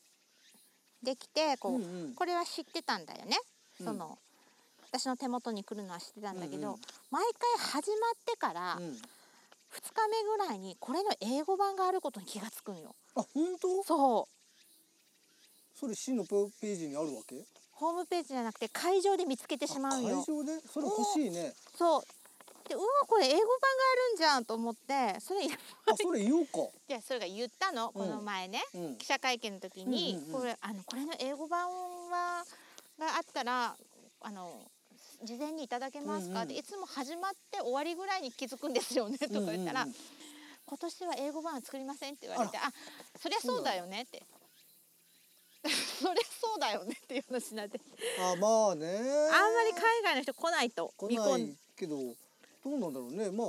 [1.01, 2.13] できてこう、うんうん。
[2.13, 3.39] これは知ってたんだよね、
[3.79, 3.85] うん。
[3.87, 4.19] その
[4.91, 6.79] 私の手元に来るのは知ってたんだけど、うんうん。
[7.09, 7.23] 毎
[7.57, 8.93] 回始まってから2うん。
[8.93, 9.01] 日
[10.11, 12.93] 目ぐらいにこれの英語版があることに気がつくんよ。
[13.15, 13.83] あ本当？
[13.83, 15.79] そう。
[15.79, 17.43] それ市のページにあるわけ？
[17.82, 21.51] ホームページじゃなくて会場で見つけてしまうんよ会場でそれ欲しいね。
[21.75, 22.01] そう。
[22.69, 26.59] でうわこれ英語版があるんじゃんと思ってそれあそれ言おうか。
[26.88, 28.97] でそれが言ったのこの前ね、うん。
[28.97, 30.41] 記者会見の時に、うんうんうん。
[30.41, 31.71] これあのこれの英語版
[32.11, 32.45] は
[32.99, 33.75] があったら
[34.19, 34.61] あの
[35.23, 36.43] 事前にいただけますか、うんうん。
[36.43, 39.17] っていつも始まって終わりぐらいに気づくんですよね。
[39.17, 40.32] とか言ったら、うんうんうん
[40.71, 42.71] 今年は英語版は作りませんって言われてあ
[43.19, 44.23] そりゃそうだよねって
[46.01, 47.80] そりゃそうだよねっていう話になって。
[48.20, 48.88] あまあね。
[48.97, 52.16] あんまり海外の人来ないと来見込なんいけどど
[52.66, 53.30] うなんだろうね。
[53.32, 53.47] まあ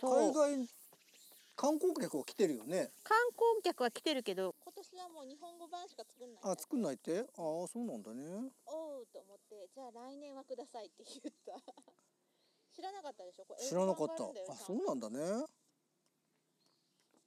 [0.00, 0.68] 海外
[1.54, 2.90] 観光客は来てるよね。
[3.04, 6.42] 観光客は来てるけど今年はもう日本語版しか作んない。
[6.42, 7.20] あ作んないって？
[7.20, 8.50] ああそうなんだね。
[8.66, 11.62] おうと思ってじゃあ来年はくださいって言った。
[12.74, 13.44] 知らなかったでしょ？
[13.44, 14.24] これ知らなかった。
[14.24, 15.44] あそうなんだね。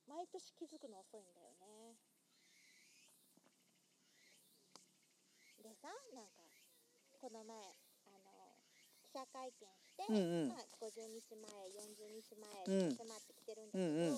[0.08, 1.96] 毎年気づくの遅いんだよね
[5.64, 6.42] でさなんか
[7.22, 7.54] この前
[8.10, 8.58] あの
[9.06, 10.50] 記者会見して、うんうん。
[10.50, 12.74] まあ、50日前40日うん。
[12.74, 14.18] 前に迫ってきてるんだけど、うんう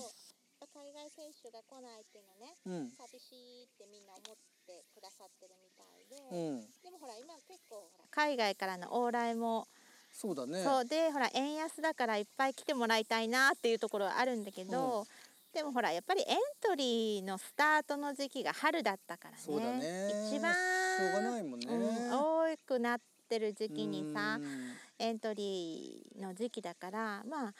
[0.72, 2.90] 海外選手が来ないっていうのねうん。
[2.96, 6.64] 寂しいってみんな思ってくださってるみたいで、うん。
[6.82, 9.68] でもほら今結構ほら海外からの往来も、
[10.12, 10.64] そうだね。
[10.64, 15.06] そうでほら円安だからいっぱい来てもらいたいなっていうところはあるんだけど、
[15.52, 19.42] でもほらやっぱりエントリーのスタートの時期が春だったからね。
[19.44, 20.10] そうだね。
[20.28, 21.66] 一番しょうがないもんね。
[21.68, 24.72] うん多くなってる時期にさうん。
[24.98, 27.54] エントリーの時期だからまあ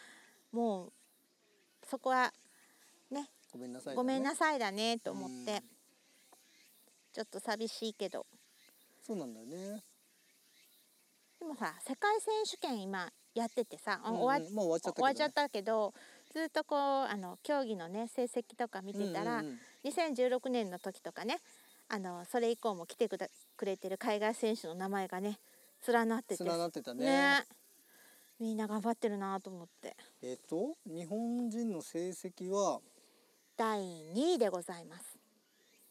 [0.50, 0.92] もう
[1.88, 2.32] そこは
[3.10, 3.96] ねごめんなさいだね。
[3.96, 5.60] ごめんなさいだねと思って、うん。
[7.12, 8.26] ちょっと寂しいけど。
[9.06, 9.82] そうなんだよね。
[11.38, 15.02] でもほら世界選手権今やっててさ、うんうん終わっもう終わっちゃったけどね。
[15.02, 15.94] 終わっちゃったけど
[16.32, 19.58] ずっとこうあの競技のね成績とか見てたら、うんうんうん。
[19.90, 21.38] 2016年の時とかね
[21.90, 25.38] あのそれ以降も来てくだくれてる海外選手の名前がね
[25.86, 26.44] 連なってて。
[26.44, 27.04] 連なってたね。
[27.06, 27.46] ね。
[28.38, 29.96] みんな頑張ってるなと思って。
[30.22, 32.80] えっと日本人の成績は？
[33.56, 35.18] 第2位でございます。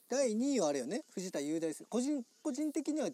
[0.10, 1.04] 第2位はあれよね？
[1.14, 3.10] 藤田雄大選個人個人的には？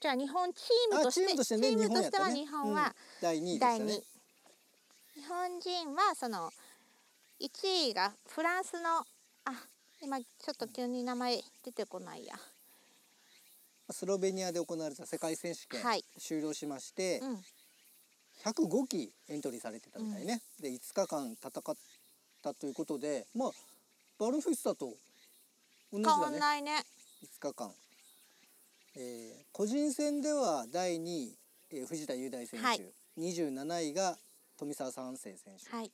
[0.00, 3.92] じゃあ日本チームあとしてチームとしてねチームとしては日日本は第2位第2たね。
[3.94, 6.50] 位、日本人はその
[7.40, 9.04] 1位がフランスのあ
[10.02, 12.34] 今ちょっと急に名前出てこないや。
[13.90, 16.04] スロベニアで行われた世界選手権はい。
[16.18, 17.44] 終了しまして、うん。
[18.44, 21.76] 105機エントリーされてたみたいね、で5日間戦っ
[22.42, 23.50] たということでまあ
[24.18, 24.92] バルフェスタと
[25.92, 26.22] 同じ変だね。
[26.24, 26.84] わんないね。
[27.40, 27.70] 5日間、
[28.96, 31.38] えー個人戦では第2位、
[31.70, 32.82] えー藤田雄大選手、はい。
[33.18, 34.18] 27位が
[34.58, 35.90] 富澤三世選手、はい。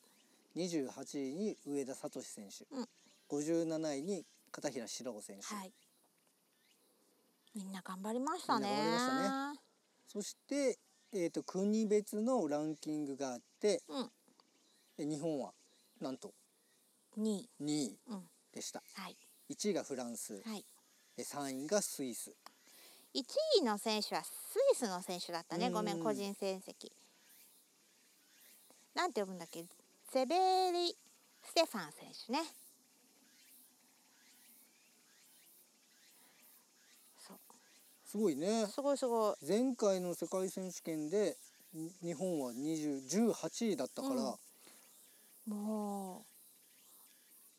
[0.57, 2.89] 28位に上田聡選手、うん
[3.33, 5.72] 57位に片平志郎選手、はい。
[7.55, 8.68] みんな頑張りましたね。
[8.68, 9.62] 頑張りました
[10.09, 10.78] そして、
[11.12, 14.11] えー、と国別のランキングがあってうん。
[14.99, 15.53] え日本は
[16.01, 16.35] なんと
[17.18, 17.49] 2位。
[17.62, 18.28] 2位うん。
[18.53, 18.83] でした。
[18.95, 19.16] はい。
[19.51, 20.43] 1位がフランス。
[20.43, 20.64] はい。
[21.16, 22.35] え3位がスイス。
[23.14, 23.24] 1
[23.61, 24.28] 位の選手はス
[24.72, 25.70] イスの選手だったね。
[25.70, 26.93] ごめうんん個人成績。
[28.95, 29.64] なんて呼ぶんだっけ？
[30.12, 30.35] セベ
[30.72, 30.95] リ・
[31.43, 32.41] ステファン選手ね
[37.18, 37.39] そう
[38.13, 38.67] すごいね。
[38.67, 39.47] すごいすごい。
[39.49, 41.35] 前回の世界選手権で
[41.73, 44.35] に日本は20 18位だったから、うん
[45.55, 46.23] もう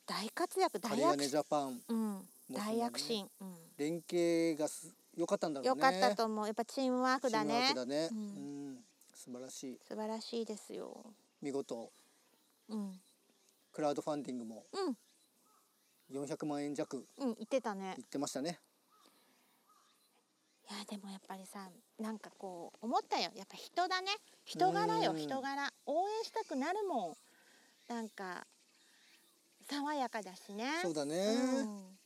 [0.05, 1.29] 大活躍大躍進。
[1.31, 2.29] ジャパンうん。
[2.51, 5.69] 大躍進、うん連携がす良かったんだろうね。
[5.69, 6.45] よかったと思う。
[6.45, 8.73] やっぱチームワークだチームワーねクだね、ううん。
[8.73, 8.77] ん
[9.15, 9.79] 素晴らしい。
[9.87, 11.03] 素晴らしいですよ。
[11.41, 11.89] 見事。
[12.69, 13.01] うん。
[13.71, 14.97] クラウドファンディングもうん。
[16.23, 17.03] 400万円弱。
[17.17, 17.95] うん言ってたね。
[17.97, 18.59] いってましたね
[20.73, 21.69] いやでもやっぱりさ
[21.99, 23.29] なんかこう思ったよ。
[23.35, 24.07] やっぱ人だね。
[24.43, 25.17] 人柄ようん。
[25.17, 25.71] 人柄。
[25.85, 27.17] 応援したくなるもん。
[27.93, 28.45] なんか
[29.69, 30.65] 爽やかだしね。
[30.81, 31.97] そうだね、うん。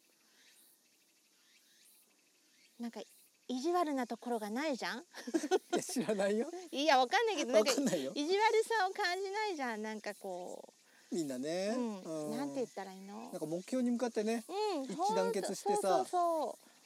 [2.79, 2.99] なんか
[3.47, 4.99] 意地悪なところがないじゃん？
[5.73, 6.51] いや知らないよ。
[6.71, 9.81] いやわかんないけどなんか意地悪さを感じないじゃん。
[9.81, 10.73] なんかこ
[11.09, 12.01] みんなね、う、うん。
[12.31, 12.37] うん。
[12.37, 13.21] なんて言ったらいいの？
[13.31, 16.05] なんか目標に向かってねうん一致団結してさ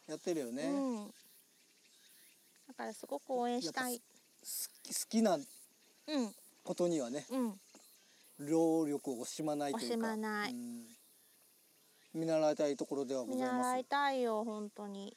[0.07, 1.13] やってるよね、そう、うん、だ
[2.81, 3.99] からすごく応援したい。
[3.99, 4.01] 好
[4.83, 6.35] き好きなうん。
[6.63, 7.59] ことにはねうん。
[8.39, 9.95] 労力を惜しまないというか。
[9.95, 10.51] 惜しまない。
[10.51, 10.85] うん。
[12.13, 13.67] 見習いたいところではご見ざいます。
[13.67, 15.15] 習いたいよ本当に。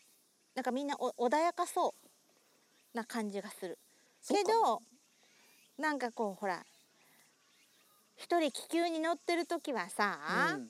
[0.55, 1.95] なんかみんなお穏やかそ
[2.95, 3.79] うな感じがする。
[4.29, 4.83] けど
[5.79, 6.65] なんかこうほら
[8.17, 10.19] 一人気球に乗ってる時はさ、
[10.55, 10.69] うん。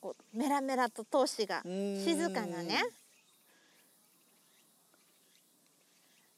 [0.00, 2.82] こうメラメラと闘志が静かなね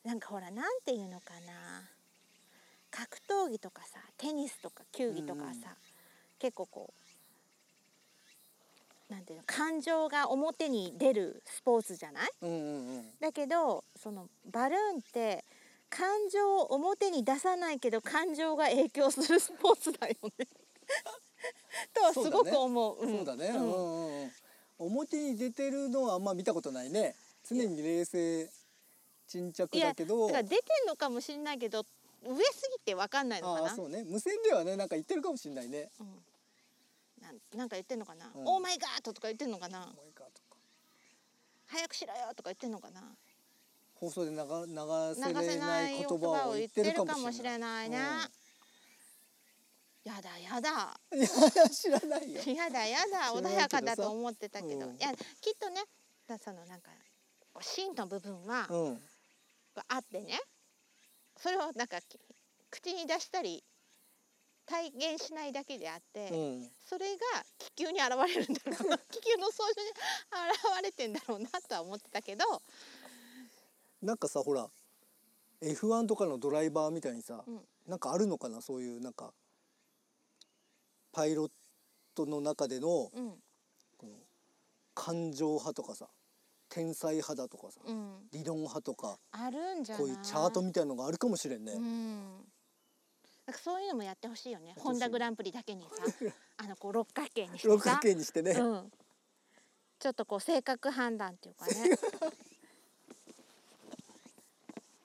[0.05, 1.88] なんかほらなんていうのかな。
[2.90, 5.55] 格闘技とかさテニスとか球技とかさ、うん。
[6.38, 6.92] 結構こ
[9.09, 12.30] うなんていうの感情が表に出るスポーツじゃない？
[12.42, 13.05] うんうんうん。
[13.20, 15.44] だけどそのバルーンって
[15.88, 20.46] 感情を表に出さないけど感情が影響するスポーツだよね。
[21.94, 23.07] とはすごく思う。
[23.07, 23.18] ん。
[23.18, 24.32] そうだね、ううんんうんうん。
[24.78, 27.14] 表に出てるのはあんま見たことないね。
[27.44, 28.50] 常に冷静
[29.26, 30.26] 沈着だけど。
[30.26, 31.84] だから出てんのかもしれないけど
[32.24, 33.74] 上すぎてわかんないのかな。
[33.74, 34.04] そうね。
[34.04, 35.90] 無線ではねなんか言ってるかもしれないね。
[36.00, 36.06] うん。
[37.22, 38.30] なんなんか言ってんのかな。
[38.34, 38.48] うん。
[38.48, 39.92] オーマイガーとか言ってんのかな。
[41.66, 43.00] 早くしろよとか言ってんのかな。
[43.94, 47.98] 放送で流流流せなない言葉葉を言ってるるかもしれれないな。
[47.98, 48.28] いね。
[50.04, 51.00] やだやだ。
[51.70, 52.42] 知らないよ。
[52.44, 53.32] やだやだ。
[53.32, 54.96] 穏やかだと思ってたけど、うん。
[54.96, 55.82] いやきっとね
[56.26, 56.90] だそのなんか
[57.60, 59.02] 芯の部分はこうん
[59.80, 60.40] うあってね。
[61.36, 62.18] それをなんかき
[62.70, 63.64] 口に出したり
[64.66, 66.70] 体現しないだけであって、うん。
[66.86, 67.22] それが
[67.58, 68.98] 気球に現れるんだろうな。
[69.10, 72.44] 気球の操縦に現れてんだろうなとは思ってたけど、
[74.00, 74.70] なんかさほら
[75.60, 77.68] F1 とかのドライバーみたいにさ、うん。
[77.86, 78.60] なんかあるのかな？
[78.62, 79.34] そういうなんか
[81.10, 81.50] パイロッ
[82.14, 83.42] トの中でのうん。
[83.98, 84.12] この
[84.94, 86.08] 感情派とかさ
[86.72, 91.72] 天才派だとかさうん、理論派とかあるんじゃこういうチャートみたいのがあるかもしれんね。
[91.72, 92.22] うん。
[93.46, 94.74] なんかそういうのもやってほしいよね。
[94.78, 95.90] ホンダグランプリだけにさ。
[96.56, 98.52] あのこう六角形にして六角さ形にしてね。
[98.52, 98.92] うん、
[99.98, 101.74] ちょっとこう性格判断っていうかね。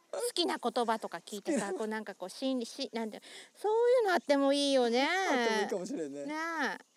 [0.10, 3.22] 好きな言葉とか聞いてさこうなんかこう心理しなんて
[3.54, 5.06] そういうのあってもいいよね。
[5.06, 6.26] あってもいいかもしれんね。
[6.26, 6.34] ね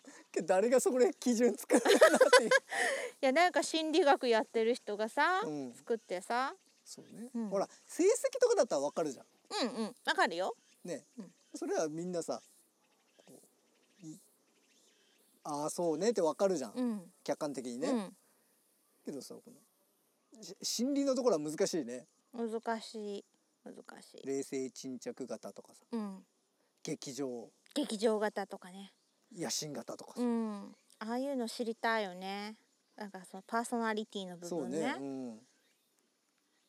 [0.43, 2.49] 誰がそこで基準作るかなっていう。
[3.21, 5.73] いやなんか心理学やってる人がさ、うん。
[5.73, 6.55] 作ってさ。
[6.85, 7.49] そうね、うん。
[7.49, 8.07] ほら成績
[8.39, 9.25] とかだったらわかるじゃん。
[9.63, 9.95] うんうん。
[10.05, 10.55] わかるよ。
[10.83, 11.33] ね、うん。
[11.55, 12.41] それはみんなさ
[15.43, 18.15] ああそうねってわかるじゃん、うん、客観的にね、うん、
[19.05, 22.05] けどさこのし心理のところは難しいね。
[22.33, 22.49] 難
[22.81, 23.25] しい。
[23.63, 24.25] 難しい。
[24.25, 25.83] 冷静沈着型とかさ。
[25.91, 26.25] うん。
[26.83, 27.49] 劇場。
[27.75, 28.91] 劇場型とかね
[29.37, 30.75] 野心型とかさ、うん。
[30.99, 32.55] ああいうの知りたいよね。
[32.95, 34.79] なんかそのパーソナリティの部そう分ね。
[34.79, 35.39] ね、うん、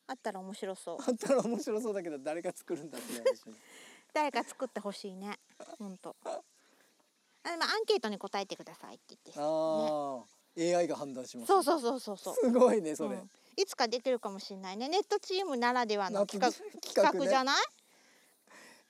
[0.06, 0.96] あったら面白そう。
[1.00, 3.54] あったら面白そうだけど誰が作るんだってなるしね。
[4.14, 5.38] 誰か作ってほしいね。
[5.78, 6.14] ほんと。
[6.24, 9.32] あでもアンケートに答えてくださいって言って。
[9.36, 12.34] ああ、AI が判断しますそうそうそうそうそう。
[12.36, 13.30] すごいねそれ、うん。
[13.56, 14.88] いつかできるかもしれないね。
[14.88, 17.28] ネットチームならではの企画夏企画,、ね。
[17.28, 17.64] じゃない？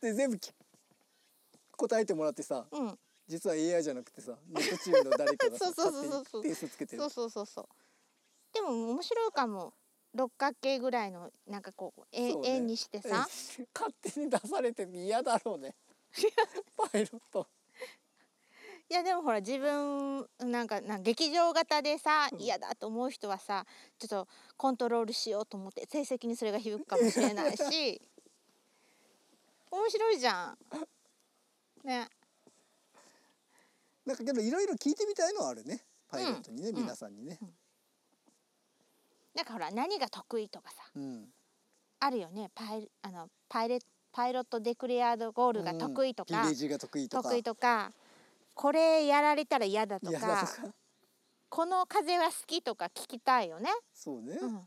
[0.01, 0.53] で全部き
[1.77, 2.67] 答えてもらってさ。
[2.71, 2.99] うん
[3.29, 6.43] 実は AI じゃなくてさネットチームの誰かがさ そうそうそうそう。
[6.43, 7.03] 点数つけてる。
[7.03, 7.69] そうそうそうそう。
[8.53, 9.75] でも面白いかも。
[10.15, 12.49] 六角形ぐらいのなんかこうえそうね。
[12.51, 13.27] 円にしてさ。
[13.59, 15.75] え 勝手に出されて嫌だろうね。
[16.77, 17.47] パイロット。
[18.91, 22.41] いやでもほら自分なんかなんか劇場型でさうん。
[22.41, 23.67] 嫌だと思う人はさ
[23.99, 28.03] ちょっとコントロールしようと思って成績にそれが響くかもしれないし。
[29.71, 30.59] 面白いじゃん。
[31.85, 32.07] ね
[34.05, 35.85] なんかけどいろいろ聞いてみたいのはあるね。
[36.09, 36.77] パイロットにね、うん。
[36.77, 37.39] 皆さんにね。
[39.35, 40.83] なんかほら何が得意とかさ。
[40.95, 41.29] うん。
[42.01, 42.51] あるよね。
[42.55, 43.79] パイあのパイレ
[44.13, 47.43] パイロットデクレアードゴールが得意とか、うん得意とか。
[47.43, 47.93] とか。
[48.55, 50.75] これやられたら嫌だと嫌かだとか。
[51.53, 54.61] この風は好きとか聞きたいよね、そうね、うん、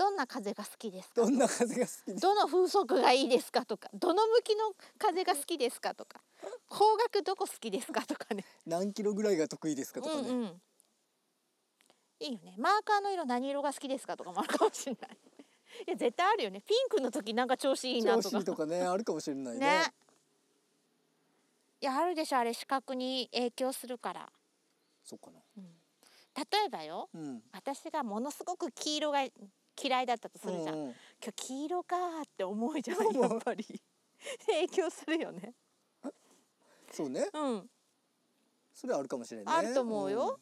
[0.00, 1.20] どんな風が好きですか？
[1.20, 6.22] どんな風が好きでどの風速がいいですかとかどの向きの風が好きですかとか
[6.68, 8.46] 方角どこ好きですかとかね。
[8.64, 10.62] 何キロぐらいが得意ですかとかね、うんうん。
[12.20, 12.54] いいよね。
[12.56, 15.18] マーカーの色何色が好きですかとかもあるかもしれない。
[15.86, 16.62] いや絶対あるよね。
[16.62, 18.22] ピンクの時なんか調子いいなとか。
[18.22, 19.60] 調子いいとかね あるかもしれないね。
[19.60, 19.94] ね。
[21.82, 24.32] いやあるでしょあれ視覚に影響するから。
[25.04, 25.40] そうかな。
[26.52, 27.42] 例えばようん。
[27.52, 29.18] 私がものすごく黄色が
[29.82, 30.90] 嫌いだったとするじゃん、うんうん。
[30.90, 33.64] 今日黄色かーって思うじゃんやっぱり。
[34.46, 35.54] 影響するよね。
[36.90, 37.28] そうね。
[37.32, 37.70] うん。
[38.74, 39.66] それはあるかもしれないね。
[39.66, 40.38] あると思うよ、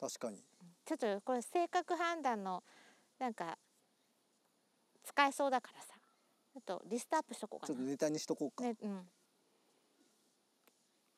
[0.00, 0.08] うん。
[0.08, 0.42] 確かに。
[0.84, 2.62] ちょっとこれ性格判断の
[3.18, 3.58] なんか
[5.04, 5.94] 使えそうだからさ。
[6.54, 7.74] ちょっとリストアップしとこうかな。
[7.74, 9.08] ちょっとネタにしとこうか、ねうん。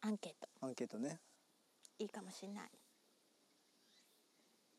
[0.02, 0.48] アンケート。
[0.60, 1.18] アンケートね。
[1.98, 2.70] いいかもしんない、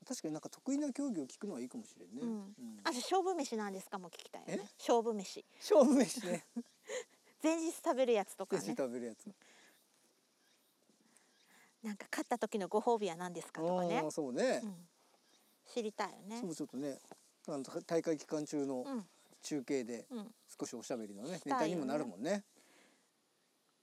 [0.08, 2.30] 確かになんか得意な競技を聞くのはいいかもしれんね、うん。
[2.30, 2.80] うん。
[2.84, 4.00] あと勝負飯なんですか？
[4.00, 4.64] も聞きたいよね。
[4.64, 4.70] え？
[4.80, 5.46] 勝負飯。
[5.60, 6.46] 勝負飯ね。
[7.44, 9.26] 前日食べるやつとか飯ね食べるやつ。
[11.84, 14.00] なんか勝った時のご褒美は何ですかとかね。
[14.00, 14.62] あー、そうね。
[14.64, 14.90] う、ん、
[15.66, 16.40] 知りたいよね。
[16.42, 17.00] そうちょっとね
[17.48, 19.08] あの大会期間中のうん。
[19.44, 20.36] 中継でうん。
[20.60, 22.44] 少しおしゃべりのね、ネタにもなるもんね。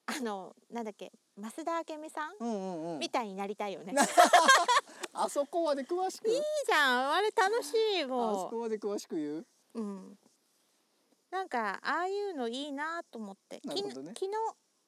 [0.06, 2.98] あのなんだっけ増田明美さん、うんうんうん。
[3.00, 3.92] みたいになりたいよね
[5.24, 6.28] あそこまで詳しく？
[6.30, 7.12] じゃん。
[7.14, 9.46] あれ楽しいあそもこまで詳しく言う？
[9.74, 10.18] ううん。
[11.30, 13.56] なんかああいうのいいなと思って。
[13.56, 13.74] ね。
[13.74, 14.10] き昨日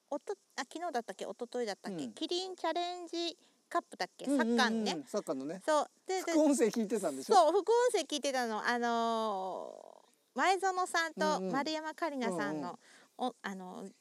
[0.09, 1.25] おとあ昨日だったっけ？
[1.25, 2.13] 一昨日だったっけ、うん。
[2.13, 3.37] キリンチャレンジ
[3.69, 4.25] カップだっけ？
[4.25, 5.03] サッカーのね、うんうんうん。
[5.05, 5.61] サッカーのね。
[5.65, 5.87] そう。
[6.07, 7.35] でで副音声聞いてたんでしょ？
[7.35, 8.65] そう副音声聞いてたの。
[8.65, 10.01] あのー
[10.33, 11.51] 前園さんとうんうん。
[11.51, 12.79] 丸山桂里奈さんの、
[13.19, 13.91] うんおあのー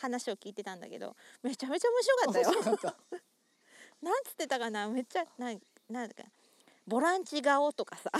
[0.00, 2.94] 話を聞いてたんだけどめちゃめちゃ面白かったよ
[4.02, 4.88] なんつってたかな？
[4.88, 5.58] めっちゃなん
[5.90, 6.22] なんだか
[6.86, 8.10] ボランチ顔とかさ。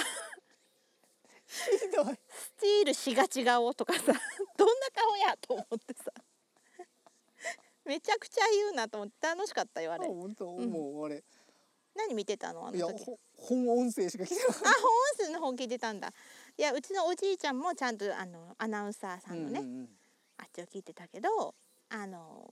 [1.47, 2.15] ひどい。
[2.29, 4.01] スチールしがち顔とかさ。
[4.05, 4.15] どんな
[4.95, 6.13] 顔やと思ってさ。
[7.85, 10.07] めちゃくちゃ言うなと思って楽しかったよあれ。
[10.07, 10.71] 本当、うん。
[10.71, 11.25] もうあれ。
[11.97, 12.67] 何見てたの？
[12.69, 16.13] あのいや時ほ本音声しか聞いてなかっあ 本音声の方聞いてたんだ。
[16.59, 19.89] いやうちのおじいちゃんもちゃんとあのアナウンサーたさんのね、うんうん
[20.41, 21.53] あっちを聞いてたけど
[21.89, 22.49] あの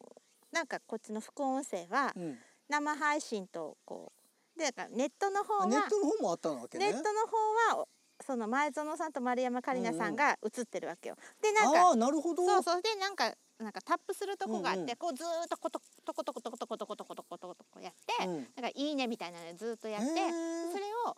[0.51, 2.39] なんかこっちの副音声はうんうん
[2.69, 4.13] 生配信とこ
[4.57, 6.93] うでネットの方はあネットの方もあったわけね。
[6.93, 7.87] ネットの方は
[8.25, 11.17] その前園さんと丸山桂里奈さんが映ってるわけよ。
[11.43, 12.47] でなんあかあなるほど。
[12.47, 12.83] そうそう。
[12.83, 18.35] でなんかなんかタップするとこがあって、うんうんこうずーっとコトトコトコトコトコトコトコトコトコトコやって、うん。
[18.35, 21.17] なんかいいねみたいなのでずーっとやって、それを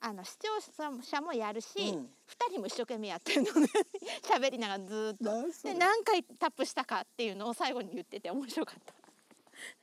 [0.00, 0.48] あの視聴
[1.02, 2.10] 者もやるし、二うん。
[2.52, 3.68] 人も一生懸命やってるのね
[4.22, 5.68] 喋りながらずーっと。
[5.68, 8.94] で何回タップしたかっていうのを最後に言ってて面白かった。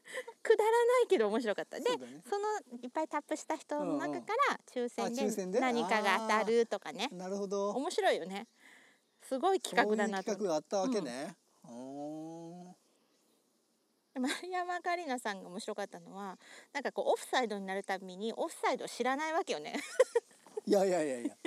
[0.43, 1.79] くだらないけど面白かった。
[1.79, 2.21] でそね。
[2.29, 5.13] そのいっぱいタップした人の中から抽選
[5.51, 5.59] でで？
[5.59, 7.09] 何かが当たるとかね。
[7.11, 7.71] なるほど。
[7.71, 8.47] 面白いよね。
[9.21, 10.25] すごい企画だなと。
[10.25, 12.75] 企画があったわけね、うーん
[14.21, 16.37] 丸山桂里奈さんが面白かったのは
[16.71, 19.79] なんかこうオフサイドになるたびにオフサイドを知らないわけよね。
[20.65, 21.37] いやいやいやいや。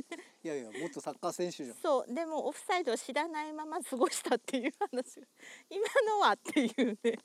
[0.45, 1.77] いやいやもっとサッカー選手じゃん。
[1.77, 2.15] そう。
[2.15, 5.27] でもオフサイドを知らないまま過ごしたっていう話が
[5.71, 7.19] 今のはっていうね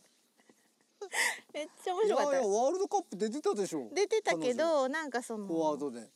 [1.54, 3.90] めっちゃ面いやいや白かったワールドカップ出てたでしょ。
[3.94, 6.10] 出てたけどなんかそのフォワードで。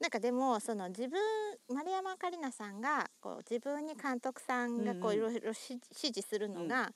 [0.00, 1.20] なんかでもその自分
[1.68, 5.10] 丸山桂里奈さんがこう自分に監督さんがこうんうん。
[5.10, 6.92] ういろいろ指指示するのが、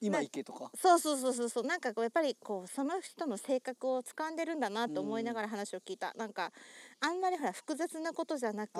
[0.00, 0.70] 今行けとか。
[0.74, 1.64] そうそうそうそうそう。
[1.64, 6.52] なんかこうやっぱりこうその人の性格を掴んでるんだなと思いながら話を聞いた、なんか
[7.00, 8.78] あんまりほら複雑なことじゃなくて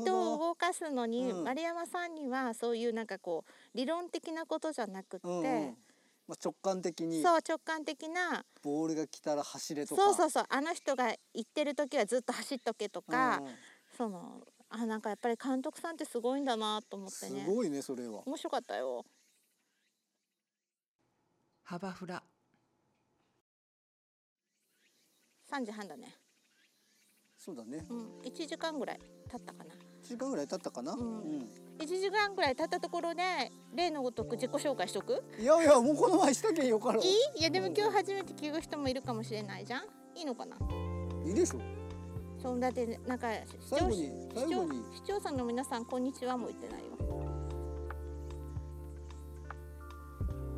[0.00, 1.44] 人を動かすのに、うん。
[1.44, 5.76] 丸山さんにはそういうなんかこう理論的なことじゃなくって、うんうん
[6.30, 8.44] まあ、直感的にそう直感的な。
[8.62, 10.02] ボールが来たら走れとか。
[10.02, 10.44] そうそうそう。
[10.48, 13.54] あの人が言ってる時はずっと走っとけとか、うんうん。
[13.96, 17.42] そのあなんかやっぱり監督さんってすごいんだなと思ってね。
[17.44, 18.22] すごいねそれは。
[18.26, 19.04] 面白かったよ。
[21.64, 22.22] 幅フラ
[25.50, 26.14] 3時半だね。
[27.36, 27.84] そうだね。
[27.90, 28.20] うん。
[28.20, 29.74] 1時間ぐらい経ったかな。
[29.74, 30.98] 1時間ぐらい経ったかな、ん。
[30.98, 31.48] うん。
[31.78, 33.22] 1時間ぐらい経ったところで
[33.72, 35.22] 例のごとく自己紹介しとく？
[35.38, 37.12] いやいやもうこの前しとけよからいい？
[37.38, 39.82] いやでも今日初めて聞く人もいるかもしれないじゃん？
[40.16, 40.56] いいのかな？
[41.24, 41.60] いいでしょ。
[42.42, 44.82] そうだってなんか視最後に最後に。
[44.96, 46.86] 視聴者の皆さんこんにちはも言ってないよ。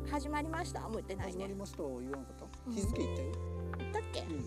[0.09, 0.81] 始まりました？
[0.81, 1.77] も言ってない始まりねました？
[1.83, 2.73] 言わなかった、うん。
[2.73, 3.31] 日付言ったよ、
[3.77, 4.19] 言ったっけ？
[4.21, 4.45] うん。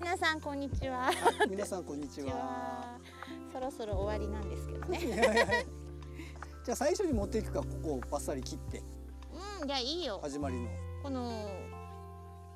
[0.00, 1.08] 皆さんこんにちは。
[1.08, 1.12] あ
[1.50, 2.98] 皆さんこんにちは
[3.52, 5.66] そろそろ終わりなんですけどね。
[6.64, 8.78] じゃあ最初に持っていくかここをバッサリ切って。
[9.60, 10.18] うんじゃあいいよ。
[10.22, 10.68] 始まりの。
[11.02, 11.48] この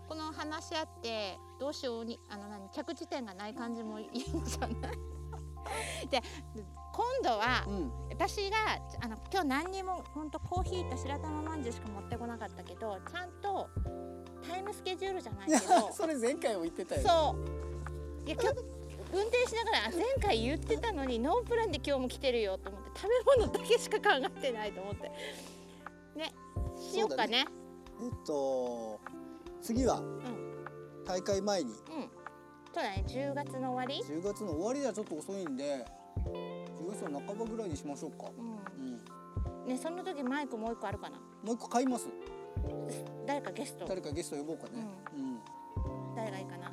[0.09, 4.71] この話し合ってどうしようにあの何着地点がない感じもいいんじゃない？
[6.09, 6.23] で
[6.93, 7.93] 今度はうん。
[8.11, 8.57] 私が
[9.03, 13.69] あの今日何にも本当コーヒーと白玉まんじゅうしか持ってこなかったけどちゃんと
[14.49, 15.91] タイムスケジュールじゃないけど。
[15.93, 18.29] それ前回も言ってたよそう。
[18.29, 18.76] いや今日
[19.17, 25.11] 運転しながらあ前回言ってたのにノープランで今日も来てるよと思って食べ物だけしか考えてないと思って。
[26.17, 26.33] ね
[26.79, 27.47] しようかね。
[28.03, 29.01] えっと
[29.63, 30.21] 次はん。
[31.07, 31.71] 大会前に。
[31.71, 31.77] うん。
[32.75, 35.87] そうだね10月の終わり？10月の終わりではちょっと遅いんで
[36.19, 38.59] 10月の半ばぐらいにしましょうか、うん。
[39.63, 41.17] うん、ねその時マイクもう一個あるかな？
[41.43, 42.09] もう一個買います。
[43.27, 43.87] 誰かゲスト？
[43.87, 45.39] 誰かゲスト呼ぼうかね、うん。
[46.15, 46.71] 誰がいいかな？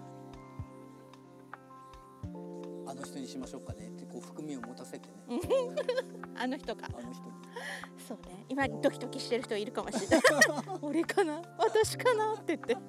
[2.94, 3.88] あの人にしましょうかね。
[3.88, 5.40] ってこう含みを持たせてね。
[6.38, 6.88] あの人か。
[6.88, 7.16] あの人に。
[8.08, 8.46] そうね。
[8.48, 10.22] 今ドキドキしてる人いるかもしれない。
[10.82, 11.42] 俺かな？
[11.58, 12.34] 私かな？
[12.34, 12.76] って言って。
[12.76, 12.82] ま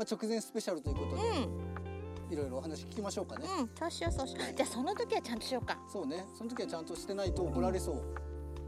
[0.00, 2.32] あ直前スペシャルということうで、ん。
[2.32, 3.70] いろいろお話聞きましょうかね、うん。
[3.78, 4.54] そうしようそうしよう。
[4.54, 5.78] じゃあその時はちゃんとしようか。
[5.88, 6.26] そうね。
[6.36, 8.02] その時はちゃんとしてないと怒られそう、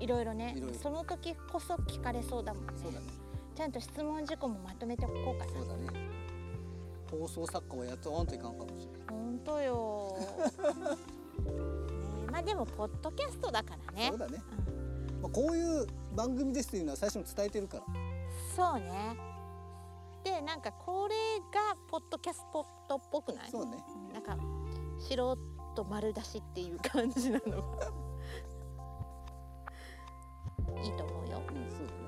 [0.01, 0.57] いろいろね。
[0.81, 2.73] その時こそ聞かれそうだもんね。
[2.77, 3.07] そうだね。
[3.55, 5.53] ちゃんと質問事項もまとめておこうかな。
[5.53, 6.08] そうだね
[7.11, 10.17] 放送作家を雇わんといかんかもしれない、本当よ。
[10.19, 10.27] ね
[12.31, 14.09] まあでもポッドキャストだからね。
[14.11, 14.43] そうだね、
[15.11, 15.23] うん。
[15.23, 17.85] まあ、こういう番組ですっていうのは最初に伝えてるから。
[18.55, 19.17] そうね。
[20.25, 21.15] でなんかこれ
[21.53, 23.51] がポッドキャストっぽくない？
[23.51, 23.79] そうね。
[23.89, 24.13] うん。
[24.13, 24.37] なんか
[24.99, 25.39] 素人
[25.85, 27.87] 丸出しっていう感じなのが。
[30.83, 31.41] いいと思うよ。
[31.49, 31.99] うんそうだね。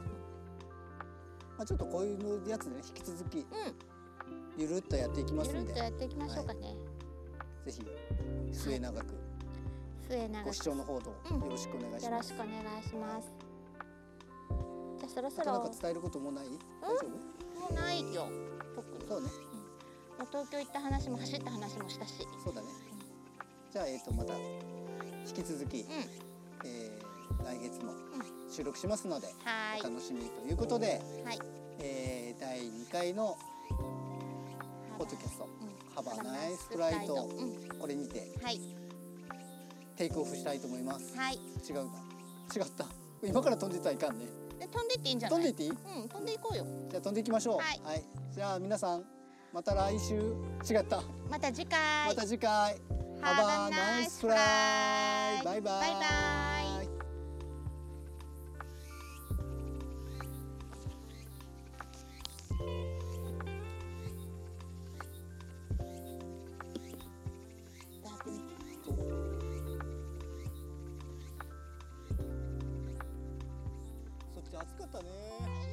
[1.57, 3.47] まあちょっとこういうのやつでね引き続きうん
[4.61, 6.77] ゆるっとやっていきますゆるっんでとやっていきましょうかね、
[7.65, 7.81] ぜひ
[8.53, 9.15] 末永く。
[10.09, 10.47] 末永く。
[10.47, 11.01] ご視聴の方よ
[11.49, 12.49] ろしくお願いしよろます、しくお願
[12.79, 13.29] いします。
[14.99, 15.53] じゃあそろそろ。
[15.53, 16.47] なんか伝えることもない？
[16.83, 17.17] 大丈も
[17.71, 18.29] うないよ。
[18.77, 19.29] 特に夫そうね。
[20.19, 22.13] もう東京行った話も走った話もしたし。
[22.45, 22.69] そうだね。
[23.73, 24.35] じゃあえっ、とまた
[25.27, 25.91] 引き続き、うん。
[26.67, 27.11] えー
[27.43, 27.95] 来月も
[28.51, 29.81] 収録しますので、はーい。
[29.81, 31.39] お楽しみということで、はい。
[31.79, 33.37] えー第2回の
[35.01, 35.45] ポッドキャスト。
[35.45, 37.15] うん「ハバナイスフライト。
[37.15, 38.37] うん」これにて。
[38.43, 38.61] はい。
[39.97, 41.17] テイクオフしたいと思います。
[41.17, 41.37] はい。
[41.37, 41.83] 違うな
[42.55, 42.85] 違った。
[43.23, 44.27] 今から飛んでたらいかんね。
[44.59, 45.41] で飛んでっていいんじゃない？
[45.41, 45.71] 飛んでいっていい？
[46.03, 46.67] うん飛んでいこうよ。
[46.91, 47.57] じゃあ飛んでいきましょう。
[47.61, 48.05] はい。
[48.31, 49.05] じゃあ皆さん
[49.55, 50.17] また来週。
[50.71, 51.03] 違った。
[51.31, 52.09] また次回。
[52.09, 52.77] また次回。
[53.23, 56.60] Have a nice flight バイバイ
[75.01, 75.70] ね